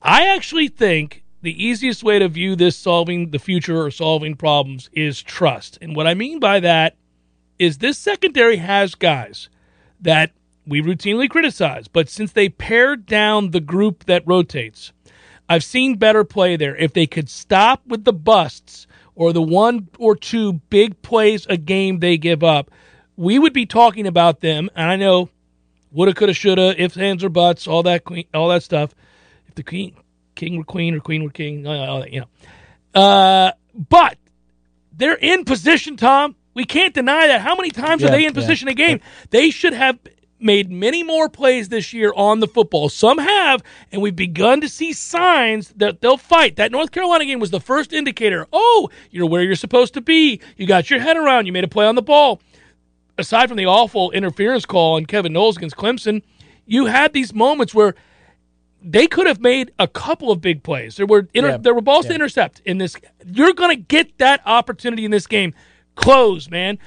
[0.00, 4.88] I actually think the easiest way to view this solving the future or solving problems
[4.94, 5.76] is trust.
[5.82, 6.96] And what I mean by that
[7.58, 9.50] is this secondary has guys
[10.00, 10.32] that
[10.66, 11.86] we routinely criticize.
[11.86, 14.92] But since they pared down the group that rotates,
[15.46, 16.74] I've seen better play there.
[16.76, 21.58] If they could stop with the busts or the one or two big plays a
[21.58, 22.70] game they give up,
[23.18, 24.70] we would be talking about them.
[24.74, 25.28] And I know
[25.92, 28.02] woulda, coulda, shoulda, ifs, ands, or buts, all that
[28.32, 28.94] all that stuff.
[29.46, 29.94] If the queen,
[30.34, 33.00] king were queen or queen were king, all that, you know.
[33.00, 34.16] Uh, but
[34.92, 36.36] they're in position, Tom.
[36.54, 37.40] We can't deny that.
[37.40, 38.30] How many times Yeah, are they in yeah.
[38.30, 39.00] position a game?
[39.30, 39.98] They should have
[40.38, 42.88] made many more plays this year on the football.
[42.88, 46.56] Some have, and we've begun to see signs that they'll fight.
[46.56, 48.46] That North Carolina game was the first indicator.
[48.52, 50.40] Oh, you're where you're supposed to be.
[50.56, 51.46] You got your head around.
[51.46, 52.40] You made a play on the ball.
[53.16, 56.22] Aside from the awful interference call on Kevin Knowles against Clemson,
[56.66, 57.94] you had these moments where
[58.86, 60.96] they could have made a couple of big plays.
[60.96, 61.56] There were inter- Yeah.
[61.56, 62.96] there were balls to intercept in this.
[63.26, 65.54] You're going to get that opportunity in this game.
[65.96, 66.78] Close, man.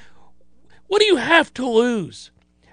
[0.86, 2.30] What do you have to lose?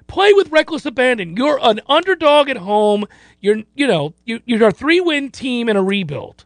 [0.08, 1.36] Play with reckless abandon.
[1.36, 3.06] You're an underdog at home.
[3.42, 6.46] You're you know you, you're a three win team in a rebuild.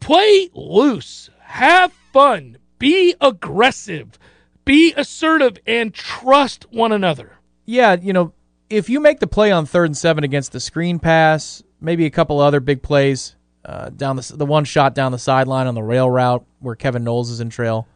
[0.00, 1.30] Play loose.
[1.40, 2.58] Have fun.
[2.78, 4.18] Be aggressive.
[4.64, 7.38] Be assertive and trust one another.
[7.66, 8.32] yeah, you know,
[8.70, 12.10] if you make the play on third and seven against the screen pass, maybe a
[12.10, 15.82] couple other big plays uh, down the the one shot down the sideline on the
[15.82, 17.86] rail route where Kevin Knowles is in trail.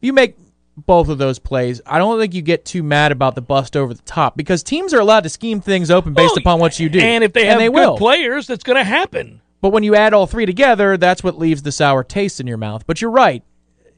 [0.00, 0.36] If you make
[0.76, 3.92] both of those plays, I don't think you get too mad about the bust over
[3.94, 6.88] the top because teams are allowed to scheme things open based Well, upon what you
[6.88, 7.98] do, And if they have they good will.
[7.98, 9.40] players, that's going to happen.
[9.60, 12.56] But when you add all three together, that's what leaves the sour taste in your
[12.56, 12.84] mouth.
[12.86, 13.44] But you're right.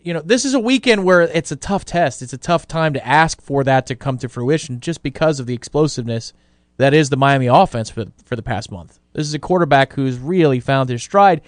[0.05, 2.21] You know, this is a weekend where it's a tough test.
[2.21, 5.47] It's a tough time to ask for that to come to fruition just because of
[5.47, 6.35] the explosiveness
[6.77, 8.99] that is the Miami offense for, for the past month.
[9.15, 11.41] This is a quarterback who's really found his stride.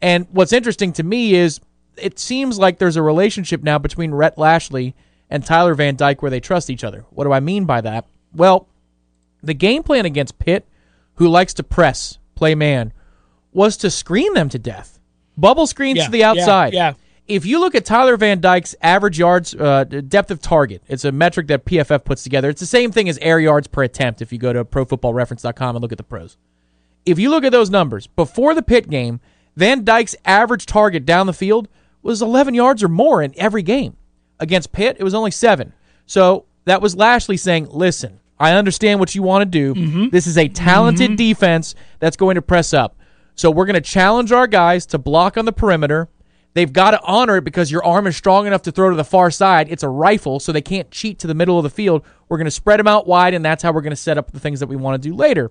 [0.00, 1.60] And what's interesting to me is
[1.96, 4.94] it seems like there's a relationship now between Rhett Lashlee
[5.28, 7.04] and Tyler Van Dyke where they trust each other.
[7.10, 8.06] What do I mean by that?
[8.32, 8.68] Well,
[9.42, 10.68] the game plan against Pitt,
[11.14, 12.92] who likes to press, play man,
[13.52, 15.00] was to screen them to death.
[15.36, 16.72] Bubble screens Yeah, to the yeah, outside.
[16.74, 16.94] yeah.
[17.26, 21.12] If you look at Tyler Van Dyke's average yards, uh, depth of target, it's a
[21.12, 22.50] metric that PFF puts together.
[22.50, 25.82] It's the same thing as air yards per attempt if you go to profootballreference.com and
[25.82, 26.36] look at the pros.
[27.06, 29.20] If you look at those numbers, before the Pitt game,
[29.56, 31.68] Van Dyke's average target down the field
[32.02, 33.96] was 11 yards or more in every game.
[34.38, 35.72] Against Pitt, it was only seven.
[36.06, 39.74] So that was Lashlee saying, listen, I understand what you want to do.
[39.74, 40.08] Mm-hmm.
[40.08, 42.96] This is a talented defense that's going to press up.
[43.34, 46.08] So we're going to challenge our guys to block on the perimeter.
[46.54, 49.04] They've got to honor it because your arm is strong enough to throw to the
[49.04, 49.66] far side.
[49.70, 52.04] It's a rifle, so they can't cheat to the middle of the field.
[52.28, 54.30] We're going to spread them out wide, and that's how we're going to set up
[54.30, 55.50] the things that we want to do later.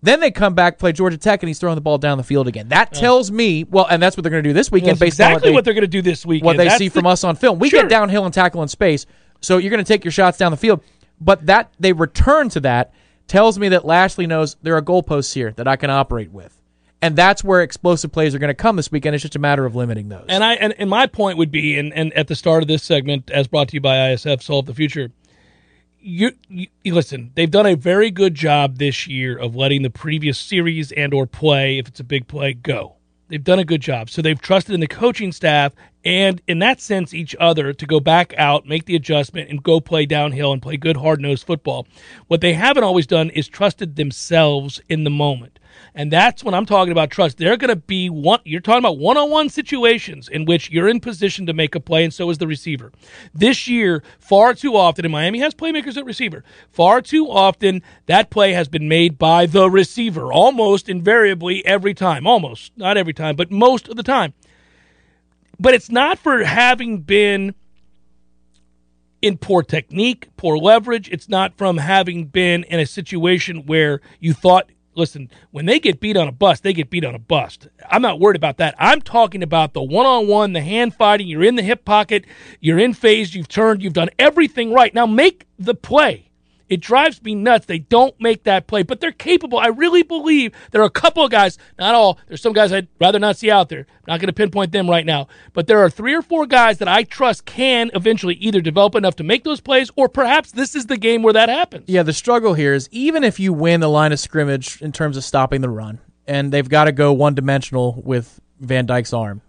[0.00, 2.46] Then they come back, play Georgia Tech, and he's throwing the ball down the field
[2.46, 2.68] again.
[2.68, 5.26] That tells me, well, and that's what they're going to do this weekend based on
[5.32, 6.46] exactly what, what they, they're going to do this weekend.
[6.46, 7.58] what they That's see the- from us on film.
[7.58, 7.80] We Sure.
[7.82, 9.06] get downhill and tackle in space,
[9.40, 10.82] so you're going to take your shots down the field.
[11.20, 12.92] But that they return to that
[13.26, 16.57] tells me that Lashlee knows there are goalposts here that I can operate with,
[17.00, 19.14] and that's where explosive plays are going to come this weekend.
[19.14, 20.26] It's just a matter of limiting those.
[20.28, 22.82] And I and, and my point would be, and, and at the start of this
[22.82, 25.12] segment, as brought to you by ISF, Solve the Future.
[26.00, 27.32] You, you listen.
[27.34, 31.26] They've done a very good job this year of letting the previous series and or
[31.26, 32.94] play, if it's a big play, go.
[33.28, 34.08] They've done a good job.
[34.08, 38.00] So they've trusted in the coaching staff and, in that sense, each other to go
[38.00, 41.86] back out, make the adjustment, and go play downhill and play good hard nosed football.
[42.28, 45.58] What they haven't always done is trusted themselves in the moment.
[45.94, 47.38] And that's when I'm talking about trust.
[47.38, 48.40] They're going to be one.
[48.44, 52.12] You're talking about one-on-one situations in which you're in position to make a play, and
[52.12, 52.92] so is the receiver.
[53.34, 56.44] This year, far too often, and Miami has playmakers at receiver.
[56.70, 62.26] Far too often, that play has been made by the receiver, almost invariably every time.
[62.26, 64.34] Almost not every time, but most of the time.
[65.58, 67.54] But it's not for having been
[69.20, 71.08] in poor technique, poor leverage.
[71.08, 76.00] It's not from having been in a situation where you thought, listen, when they get
[76.00, 77.68] beat on a bust, they get beat on a bust.
[77.88, 78.74] I'm not worried about that.
[78.78, 81.28] I'm talking about the one on one, the hand fighting.
[81.28, 82.26] You're in the hip pocket,
[82.60, 84.92] you're in phase, you've turned, you've done everything right.
[84.92, 86.27] Now make the play.
[86.68, 87.66] It drives me nuts.
[87.66, 89.58] They don't make that play, but they're capable.
[89.58, 92.18] I really believe there are a couple of guys, not all.
[92.26, 93.80] There's some guys I'd rather not see out there.
[93.80, 96.78] I'm not going to pinpoint them right now, but there are three or four guys
[96.78, 100.74] that I trust can eventually either develop enough to make those plays, or perhaps this
[100.74, 101.88] is the game where that happens.
[101.88, 105.16] Yeah, the struggle here is even if you win the line of scrimmage in terms
[105.16, 109.40] of stopping the run, and they've got to go one dimensional with Van Dyke's arm,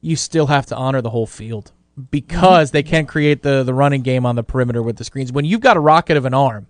[0.00, 1.72] you still have to honor the whole field
[2.10, 5.32] because they can't create the, the running game on the perimeter with the screens.
[5.32, 6.66] When you've got a rocket of an arm,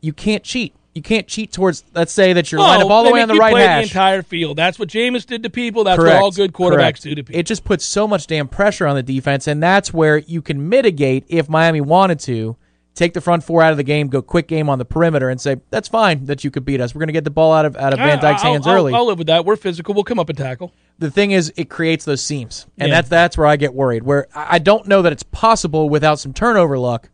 [0.00, 0.74] you can't cheat.
[0.94, 3.28] You can't cheat towards, let's say that you're lined up oh, all the way on
[3.28, 3.84] the right hash.
[3.84, 4.56] the entire field.
[4.56, 5.84] That's what Jameis did to people.
[5.84, 6.14] That's Correct.
[6.14, 7.02] what all good quarterbacks Correct.
[7.02, 7.38] do to people.
[7.38, 10.70] It just puts so much damn pressure on the defense, and that's where you can
[10.70, 12.56] mitigate if Miami wanted to
[12.94, 15.38] take the front four out of the game, go quick game on the perimeter, and
[15.38, 16.94] say that's fine that you could beat us.
[16.94, 18.74] We're going to get the ball out of out of Van Dyke's I'll- hands I'll-
[18.74, 18.94] early.
[18.94, 19.44] I'll live with that.
[19.44, 19.92] We're physical.
[19.92, 20.72] We'll come up and tackle.
[20.98, 22.96] The thing is, it creates those seams, and Yeah.
[22.96, 24.02] that's that's where I get worried.
[24.02, 27.10] Where I I don't know that it's possible without some turnover luck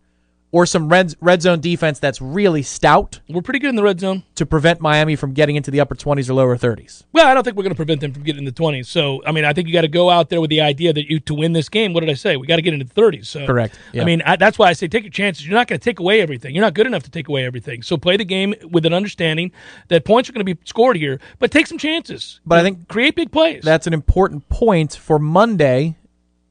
[0.52, 3.98] or some red red zone defense that's really stout We're pretty good in the red
[3.98, 4.22] zone.
[4.36, 7.02] to prevent Miami from getting into the upper twenties or lower thirties.
[7.12, 8.86] Well, I don't think we're going to prevent them from getting in the 20s.
[8.86, 11.10] So, I mean, I think you got to go out there with the idea that
[11.10, 11.92] you to win this game.
[11.92, 12.36] What did I say?
[12.36, 13.26] We got to get into the 30s.
[13.26, 13.78] So, Correct.
[13.92, 14.02] Yeah.
[14.02, 15.46] I mean, I, that's why I say take your chances.
[15.46, 16.54] You're not going to take away everything.
[16.54, 17.82] You're not good enough to take away everything.
[17.82, 19.52] So, play the game with an understanding
[19.88, 22.40] that points are going to be scored here, but take some chances.
[22.44, 23.62] But I think create big plays.
[23.62, 25.96] That's an important point for Monday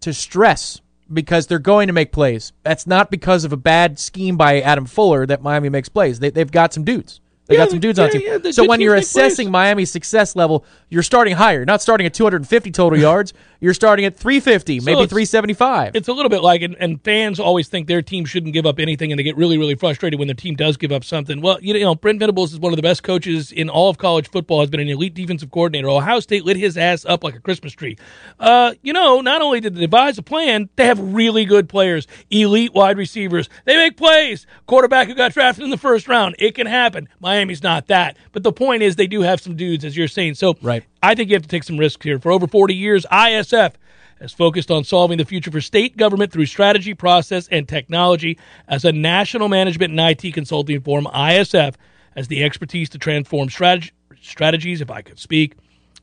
[0.01, 0.81] to stress
[1.13, 2.53] because they're going to make plays.
[2.63, 6.19] That's not because of a bad scheme by Adam Fuller that Miami makes plays.
[6.19, 7.21] They, they've got some dudes.
[7.51, 8.41] They Yeah, got some dudes on yeah, the team.
[8.45, 9.05] yeah, so when you're plays.
[9.07, 11.57] assessing Miami's success level, you're starting higher.
[11.57, 13.33] You're not starting at 250 total yards.
[13.59, 15.95] You're starting at 350, maybe it's- 375.
[15.95, 18.79] It's a little bit like, and, and fans always think their team shouldn't give up
[18.79, 21.41] anything, and they get really, really frustrated when their team does give up something.
[21.41, 24.29] Well, you know, Brent Venables is one of the best coaches in all of college
[24.29, 24.61] football.
[24.61, 25.89] Has been an elite defensive coordinator.
[25.89, 27.97] Ohio State lit his ass up like a Christmas tree.
[28.39, 32.07] Uh, you know, not only did they devise a plan, they have really good players,
[32.31, 33.47] elite wide receivers.
[33.65, 34.47] They make plays.
[34.65, 36.35] Quarterback who got drafted in the first round.
[36.39, 37.07] It can happen.
[37.41, 40.35] Miami's not that, but the point is they do have some dudes, as you're saying.
[40.35, 40.83] So, Right.
[41.01, 42.19] I think you have to take some risks here.
[42.19, 43.73] For over 40 years, ISF
[44.19, 48.37] has focused on solving the future for state government through strategy, process, and technology.
[48.67, 51.73] As a national management and IT consulting firm, ISF
[52.15, 53.89] has the expertise to transform strateg-
[54.21, 55.55] strategies, if I could speak,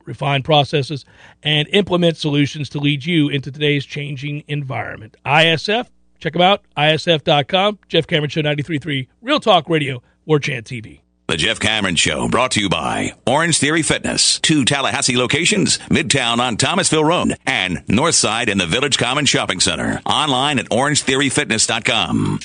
[0.06, 1.04] refine processes,
[1.44, 5.16] and implement solutions to lead you into today's changing environment.
[5.24, 5.86] ISF,
[6.18, 7.78] check them out, isf.com.
[7.86, 11.00] Jeff Cameron Show 93.3, Real Talk Radio, War Chant TV.
[11.28, 14.40] The Jeff Cameron Show brought to you by Orange Theory Fitness.
[14.40, 20.00] Two Tallahassee locations, Midtown on Thomasville Road and Northside in the Village Common Shopping Center.
[20.06, 22.40] Online at orangetheoryfitness.com.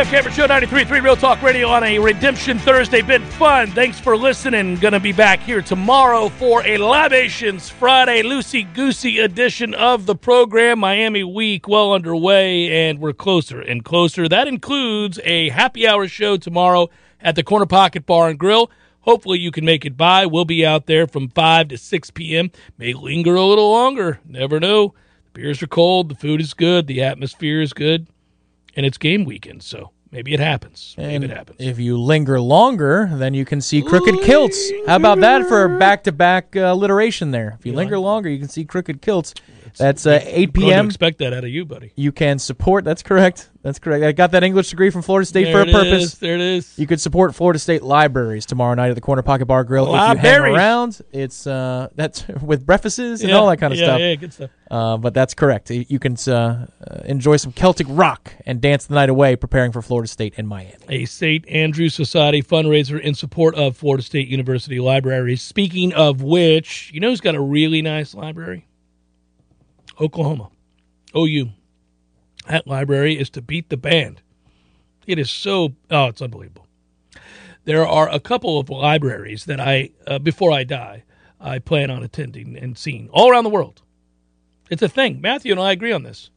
[0.00, 3.02] Jeff Cameron Show, 93.3 Real Talk Radio on a Redemption Thursday.
[3.02, 3.70] Been fun.
[3.72, 4.76] Thanks for listening.
[4.76, 10.78] Going to be back here tomorrow for a Libations Friday, loosey-goosey edition of the program.
[10.78, 14.26] Miami week well underway, and we're closer and closer.
[14.26, 16.88] That includes a happy hour show tomorrow
[17.20, 18.70] at the Corner Pocket Bar and Grill.
[19.00, 20.24] Hopefully you can make it by.
[20.24, 22.50] We'll be out there from 5 to 6 p.m.
[22.78, 24.18] May linger a little longer.
[24.24, 24.94] Never know.
[25.24, 26.08] The beers are cold.
[26.08, 26.86] The food is good.
[26.86, 28.06] The atmosphere is good
[28.76, 30.94] and it's game weekend, so maybe it happens.
[30.98, 31.56] Maybe And it happens.
[31.60, 34.70] if you linger longer, then you can see crooked kilts.
[34.86, 37.56] How about that for back-to-back uh, alliteration there?
[37.58, 39.34] If you linger longer, you can see crooked kilts.
[39.78, 40.86] That's uh, 8 Grown to p.m.
[40.86, 41.92] expect that out of you, buddy.
[41.96, 42.84] You can support.
[42.84, 43.50] That's correct.
[43.62, 44.02] That's correct.
[44.02, 46.04] I got that English degree from Florida State there for a purpose.
[46.04, 46.78] is, There it is.
[46.78, 49.94] You could support Florida State libraries tomorrow night at the Corner Pocket Bar Grill.
[49.94, 53.78] If you hang around, it's uh, that's with breakfasts and Yeah, all that kind of
[53.78, 54.00] yeah, stuff.
[54.00, 54.50] Yeah, good stuff.
[54.70, 55.70] Uh, but that's correct.
[55.70, 59.72] You you can uh, uh, enjoy some Celtic rock and dance the night away, preparing
[59.72, 60.76] for Florida State and Miami.
[60.88, 61.46] A St.
[61.46, 65.42] Andrew Society fundraiser in support of Florida State University libraries.
[65.42, 68.64] Speaking of which, you know who's got a really nice library?
[70.00, 70.50] Oklahoma.
[71.16, 71.50] OU.
[72.48, 74.22] That library is to beat the band.
[75.06, 76.66] It is so, oh, it's unbelievable.
[77.64, 81.04] There are a couple of libraries that I, uh, before I die,
[81.40, 83.82] I plan on attending and seeing all around the world.
[84.70, 85.20] It's a thing.
[85.20, 86.30] Matthew and I agree on this.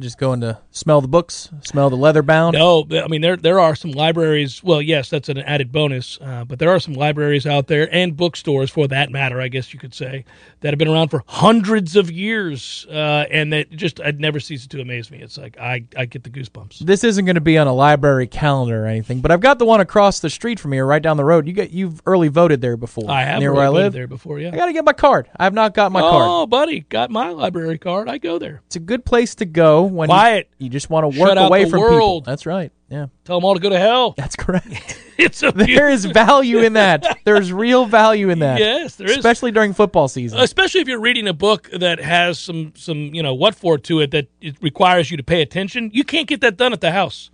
[0.00, 2.56] Just going to smell the books, smell the leather bound.
[2.56, 4.62] No, I mean there there are some libraries.
[4.62, 8.16] Well, yes, that's an added bonus, uh, but there are some libraries out there and
[8.16, 10.24] bookstores, for that matter, I guess you could say,
[10.60, 14.68] that have been around for hundreds of years, uh, and that just I'd never cease
[14.68, 15.18] to amaze me.
[15.18, 16.78] It's like I I get the goosebumps.
[16.78, 19.64] This isn't going to be on a library calendar or anything, but I've got the
[19.66, 21.48] one across the street from here, right down the road.
[21.48, 23.10] You get you've early voted there before.
[23.10, 23.92] I have near where I live.
[23.92, 24.38] there before.
[24.38, 24.50] Yeah.
[24.52, 25.28] I got to get my card.
[25.36, 26.24] I have not got my card.
[26.28, 28.08] oh, buddy, got my library card.
[28.08, 28.62] I go there.
[28.66, 30.48] It's a good place to go when Quiet.
[30.58, 31.94] you, you just want to work out away from people.
[31.94, 32.24] world.
[32.24, 32.72] That's right.
[32.90, 34.14] Yeah, Tell them all to go to hell.
[34.16, 34.98] that's correct.
[35.18, 37.04] It's a there is value in that.
[37.24, 38.60] There's real value in that.
[38.60, 39.16] Yes, there is.
[39.16, 40.38] especially during football season.
[40.38, 43.98] especially if you're reading a book that has some some you know what for to
[43.98, 46.92] it that it requires you to pay attention you can't get that done at the
[46.92, 47.30] house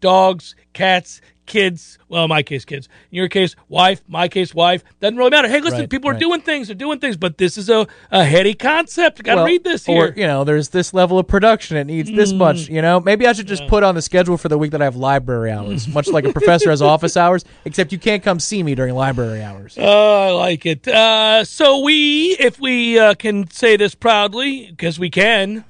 [0.00, 4.82] dogs cats kids well in my case kids in your case wife my case wife
[5.00, 7.56] doesn't really matter hey listen Right, people are doing things they're doing things but this
[7.56, 10.92] is a, a heady concept gotta Well, read this Or here you know, there's this
[10.92, 11.76] level of production.
[11.76, 12.38] It needs this Mm.
[12.38, 12.68] much.
[12.68, 14.84] You know, maybe I should just put on the schedule for the week that I
[14.84, 18.62] have library hours, much like a professor has office hours, except you can't come see
[18.62, 19.76] me during library hours.
[19.80, 20.86] Oh, I like it.
[20.88, 25.64] Uh, so we, if we uh, can say this proudly, because we can,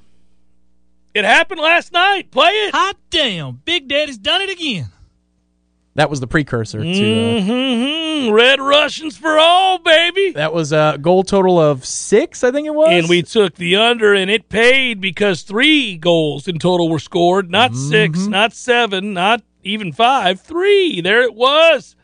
[1.13, 2.31] It happened last night.
[2.31, 2.73] Play it.
[2.75, 4.89] Hot damn, Big Daddy's done it again.
[5.97, 8.29] That was the precursor to.
[8.29, 10.31] Uh, Red Russians for all, baby.
[10.31, 12.89] that was a goal total of six, I think it was.
[12.91, 17.49] And we took the under, and it paid because three goals in total were scored.
[17.49, 18.31] Not six, Mm-hmm.
[18.31, 20.39] not seven, not even five.
[20.39, 21.01] Three.
[21.01, 21.95] There it was.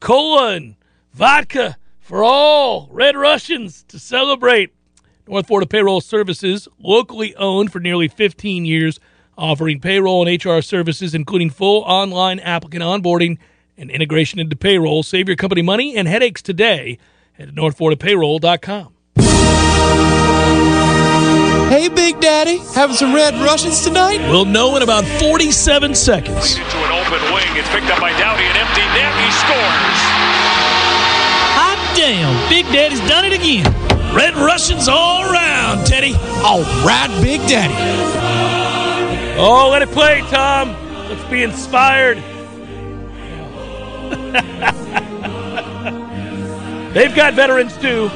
[0.00, 0.76] Cola and
[1.12, 4.72] vodka for all Red Russians to celebrate.
[5.28, 9.00] North Florida Payroll Services, locally owned for nearly 15 years,
[9.36, 13.38] offering payroll and HR services, including full online applicant onboarding
[13.76, 15.02] and integration into payroll.
[15.02, 16.98] Save your company money and headaches today
[17.38, 18.92] at northfloridapayroll.com.
[21.68, 24.18] Hey, Big Daddy, having some red Russians tonight?
[24.30, 26.56] We'll know in about 47 seconds.
[26.56, 27.44] into an open wing.
[27.58, 29.12] It's picked up by Dowdy, an empty net.
[29.18, 29.98] He scores.
[31.58, 33.64] Hot damn, Big Daddy's done it again.
[34.14, 36.14] Red Russians all around, Teddy.
[36.44, 37.74] All right, Big Daddy.
[39.38, 40.72] Oh, let it play, Tom.
[41.08, 42.16] Let's be inspired.
[46.94, 48.08] They've got veterans too.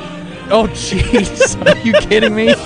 [0.50, 1.56] oh, jeez.
[1.66, 2.54] Are you kidding me?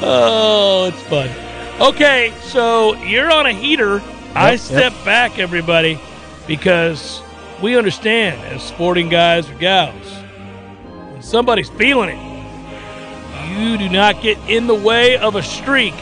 [0.00, 1.28] Oh, it's fun.
[1.80, 4.00] Okay, so you're on a heater.
[4.34, 5.98] I Yep, step back, everybody,
[6.46, 7.20] because
[7.60, 10.06] we understand as sporting guys or gals,
[11.10, 15.94] when somebody's feeling it, you do not get in the way of a streak.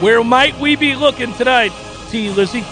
[0.00, 1.72] Where might we be looking tonight,
[2.10, 2.30] T.
[2.30, 2.64] Lizzie?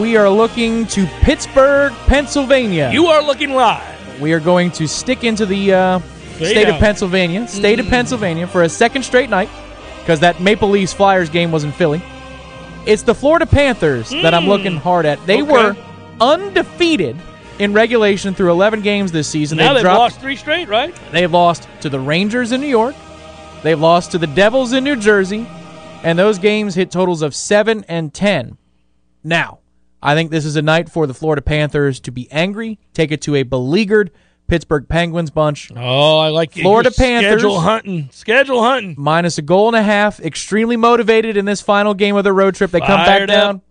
[0.00, 2.90] We are looking to Pittsburgh, Pennsylvania.
[2.92, 4.20] You are looking live.
[4.20, 5.98] We are going to stick into the uh,
[6.36, 6.74] state down.
[6.74, 7.82] of Pennsylvania, state Mm.
[7.82, 9.48] of Pennsylvania for a second straight night
[10.00, 12.02] because that Maple Leafs Flyers game was in Philly.
[12.86, 15.24] It's the Florida Panthers that I'm looking hard at.
[15.26, 15.42] They Mm.
[15.42, 15.52] Okay.
[15.52, 15.76] were
[16.20, 17.16] undefeated
[17.60, 19.58] in regulation through 11 games this season.
[19.58, 19.98] Now they've they've dropped.
[19.98, 20.94] lost three straight, right?
[21.12, 22.94] They've lost to the Rangers in New York.
[23.62, 25.46] They've lost to the Devils in New Jersey,
[26.02, 28.58] and those games hit totals of seven and ten.
[29.24, 29.60] Now,
[30.02, 33.22] I think this is a night for the Florida Panthers to be angry, take it
[33.22, 34.10] to a beleaguered
[34.48, 35.70] Pittsburgh Penguins bunch.
[35.74, 36.52] Oh, I like.
[36.52, 37.40] Florida You're Panthers.
[37.40, 38.08] Schedule hunting.
[38.12, 38.94] Schedule hunting.
[38.98, 40.20] minus a goal and a half.
[40.20, 42.70] Extremely motivated in this final game of their road trip.
[42.70, 43.28] They come back up.
[43.28, 43.62] down.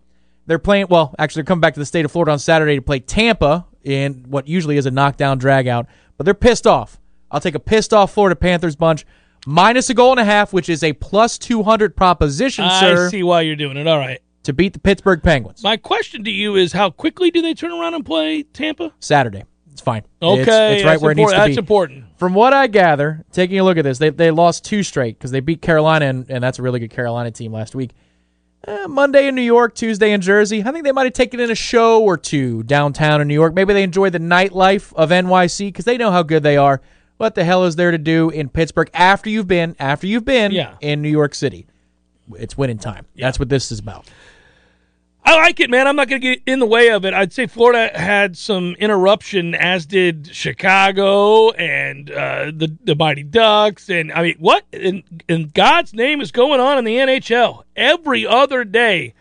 [0.48, 0.88] They're playing.
[0.90, 3.68] Well, actually, they're coming back to the state of Florida on Saturday to play Tampa
[3.84, 5.86] in what usually is a knockdown dragout.
[6.18, 7.00] But they're pissed off.
[7.30, 9.06] I'll take a pissed off Florida Panthers bunch
[9.46, 13.10] minus a goal and a half, which is a plus two hundred proposition, I sir,
[13.10, 13.88] see why you're doing it.
[13.88, 14.22] All right.
[14.44, 17.72] to beat the Pittsburgh Penguins My question to you is how quickly do they turn
[17.72, 18.94] around and play Tampa?
[19.00, 19.44] Saturday.
[19.72, 20.04] It's fine.
[20.22, 21.56] Okay, it's, it's right where it needs to That's be.
[21.56, 22.06] That's important.
[22.18, 25.32] From what I gather, taking a look at this, they they lost two straight because
[25.32, 27.92] they beat Carolina, and, and that's a really good Carolina team last week.
[28.68, 30.64] Uh, Monday in New York, Tuesday in Jersey.
[30.64, 33.56] I think they might have taken in a show or two downtown in New York.
[33.56, 36.80] Maybe they enjoy the nightlife of NYC because they know how good they are.
[37.22, 40.52] What the hell is there to do in Pittsburgh after you've been after you've been
[40.52, 40.74] Yeah.
[40.82, 41.68] in New York City?
[42.36, 43.06] It's winning time.
[43.16, 44.08] That's what this is about.
[45.24, 45.86] I like it, man.
[45.88, 47.14] I'm not going to get in the way of it.
[47.14, 53.88] I'd say Florida had some interruption, as did Chicago and uh, the the Mighty Ducks.
[53.88, 57.66] And I mean, what in, in God's name is going on in the NHL?
[57.76, 59.14] Every other day,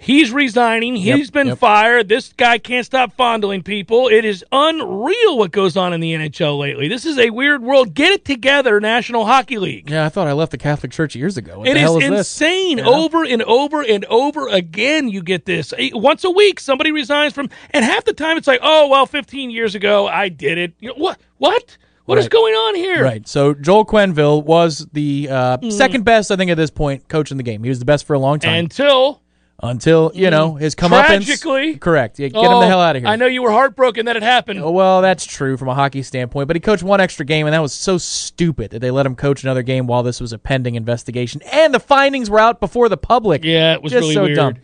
[0.00, 0.96] he's resigning.
[0.96, 1.58] Yep, He's been yep.
[1.58, 2.08] fired.
[2.08, 4.08] This guy can't stop fondling people.
[4.08, 6.88] It is unreal what goes on in the NHL lately.
[6.88, 7.94] This is a weird world.
[7.94, 9.90] Get it together, National Hockey League.
[9.90, 11.58] Yeah, I thought I left the Catholic Church years ago.
[11.60, 12.78] What It is is insane.
[12.78, 12.86] Yeah.
[12.88, 15.72] Over and over and over again, you get this.
[15.78, 19.06] Eh, Once a week, somebody resigns from, and half the time it's like, oh, well,
[19.06, 20.74] 15 years ago, I did it.
[20.80, 21.18] You know, what?
[21.38, 21.76] What?
[22.06, 22.30] What is Right.
[22.32, 23.04] going on here?
[23.04, 23.28] Right.
[23.28, 25.70] So Joel Quenneville was the uh, Mm.
[25.70, 27.62] second best, I think, at this point, coach in the game.
[27.62, 29.20] He was the best for a long time Until
[29.62, 30.30] until you mm-hmm.
[30.30, 31.24] know his comeuppance.
[31.24, 31.76] Tragically.
[31.76, 32.18] correct.
[32.18, 33.08] Yeah, get him Oh, the hell out of here.
[33.08, 34.60] Oh, I know you were heartbroken that it happened.
[34.60, 37.54] Oh, well, that's true from a hockey standpoint, but he coached one extra game, and
[37.54, 40.38] that was so stupid that they let him coach another game while this was a
[40.38, 43.44] pending investigation, and the findings were out before the public.
[43.44, 44.36] Yeah, it was Just really so weird.
[44.36, 44.54] dumb.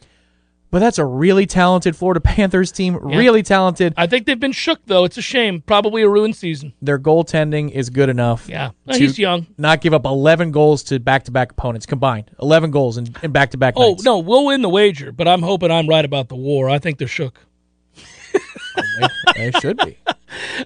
[0.71, 2.97] But that's a really talented Florida Panthers team.
[2.97, 3.95] Really talented.
[3.97, 5.05] I think they've been shook though.
[5.05, 5.63] It's a shame.
[5.63, 6.73] Probably a ruined season.
[6.83, 8.49] Their goaltending is good enough.
[8.49, 9.47] Yeah, to he's young.
[9.57, 12.31] Not give up 11 goals to back-to-back opponents combined.
[12.43, 13.75] 11 goals in, in back-to-back.
[13.77, 14.05] Oh nights.
[14.05, 16.69] no, we'll win the wager, but I'm hoping I'm right about the war.
[16.69, 17.41] I think they're shook.
[19.01, 19.99] Oh, they should be.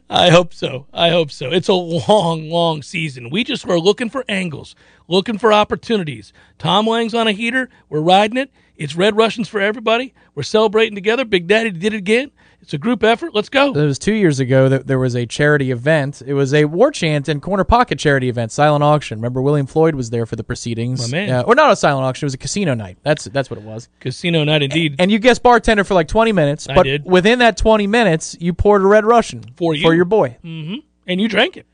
[0.08, 0.86] I hope so.
[0.92, 1.50] I hope so.
[1.52, 3.30] It's a long, long season.
[3.30, 4.74] We just were looking for angles,
[5.06, 6.32] looking for opportunities.
[6.58, 7.68] Tom Lang's on a heater.
[7.88, 8.50] We're riding it.
[8.80, 10.14] It's Red Russians for everybody.
[10.34, 11.24] We're celebrating together.
[11.26, 12.30] Big Daddy did it again.
[12.62, 13.34] It's a group effort.
[13.34, 13.72] Let's go.
[13.72, 16.22] It was two years ago that there was a charity event.
[16.26, 19.18] It was a War Chant and Corner Pocket charity event, silent auction.
[19.18, 21.10] Remember, William Floyd was there for the proceedings.
[21.10, 21.30] My man.
[21.30, 22.96] Uh, or not a silent auction; it was a casino night.
[23.02, 23.88] That's that's what it was.
[24.00, 24.96] Casino night indeed.
[24.98, 27.04] And you guest bartender for like twenty minutes, I but did.
[27.04, 29.82] within that twenty minutes, you poured a Red Russian For you.
[29.82, 30.36] for your boy.
[30.44, 30.76] Mm-hmm.
[31.06, 31.66] and you drank it.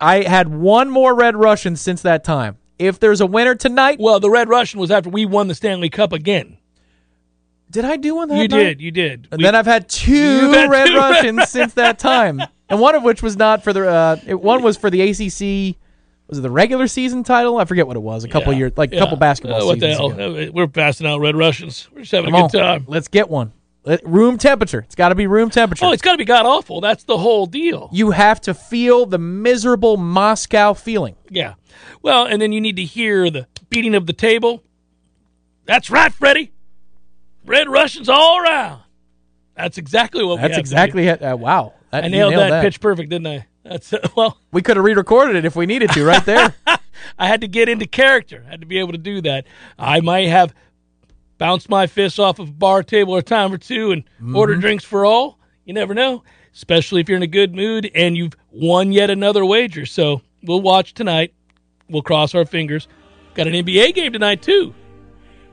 [0.00, 4.20] I had one more Red Russian since that time, if there's a winner tonight, Well,
[4.20, 6.58] the Red Russian was after we won the Stanley Cup again.
[7.70, 8.58] did I do one that You night?
[8.62, 9.28] did, you did.
[9.30, 10.12] And We- then I've had 2
[10.52, 13.88] had Red two Russians since that time, and one of which was not for the.
[13.88, 15.76] Uh, it, one was for the ACC.
[16.28, 17.56] Was it the regular season title?
[17.56, 18.22] I forget what it was.
[18.24, 19.00] A couple Yeah, years, like a yeah.
[19.00, 20.12] couple basketball Uh, what the hell?
[20.12, 20.36] ago.
[20.42, 21.88] Uh, We're passing out Red Russians.
[21.92, 22.84] We're just having Come a on, good time.
[22.86, 23.52] let's get one.
[24.02, 24.80] Room temperature.
[24.80, 25.86] It's got to be room temperature.
[25.86, 26.80] Oh, it's got to be god awful.
[26.80, 27.88] That's the whole deal.
[27.92, 31.16] you have to feel the miserable Moscow feeling.
[31.30, 31.54] Yeah.
[32.02, 34.62] Well, and then you need to hear the beating of the table.
[35.64, 36.52] That's right, Freddie.
[37.44, 38.82] Red Russians all around.
[39.56, 41.22] That's exactly what That's exactly it.
[41.22, 41.74] Uh, wow.
[41.90, 42.04] That.
[42.04, 43.46] I you nailed, that, that pitch perfect, didn't I?
[43.64, 44.38] That's well.
[44.52, 46.54] We could have re-recorded it if we needed to, right there.
[47.18, 48.44] I had to get into character.
[48.46, 49.46] I had to be able to do that.
[49.78, 50.54] I might have
[51.38, 54.36] bounced my fists off of a bar table a time or two and mm-hmm.
[54.36, 55.38] order drinks for all.
[55.64, 56.22] You never know,
[56.52, 59.86] especially if you're in a good mood and you've won yet another wager.
[59.86, 61.32] So we'll watch tonight.
[61.88, 62.88] We'll cross our fingers.
[63.34, 64.74] Got an NBA game tonight too.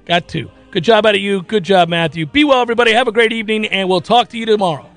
[0.06, 0.50] Got two.
[0.72, 1.42] Good job out of you.
[1.44, 2.26] Good job, Matthew.
[2.26, 2.92] Be well, everybody.
[2.92, 4.90] Have a great evening, and we'll talk to you tomorrow.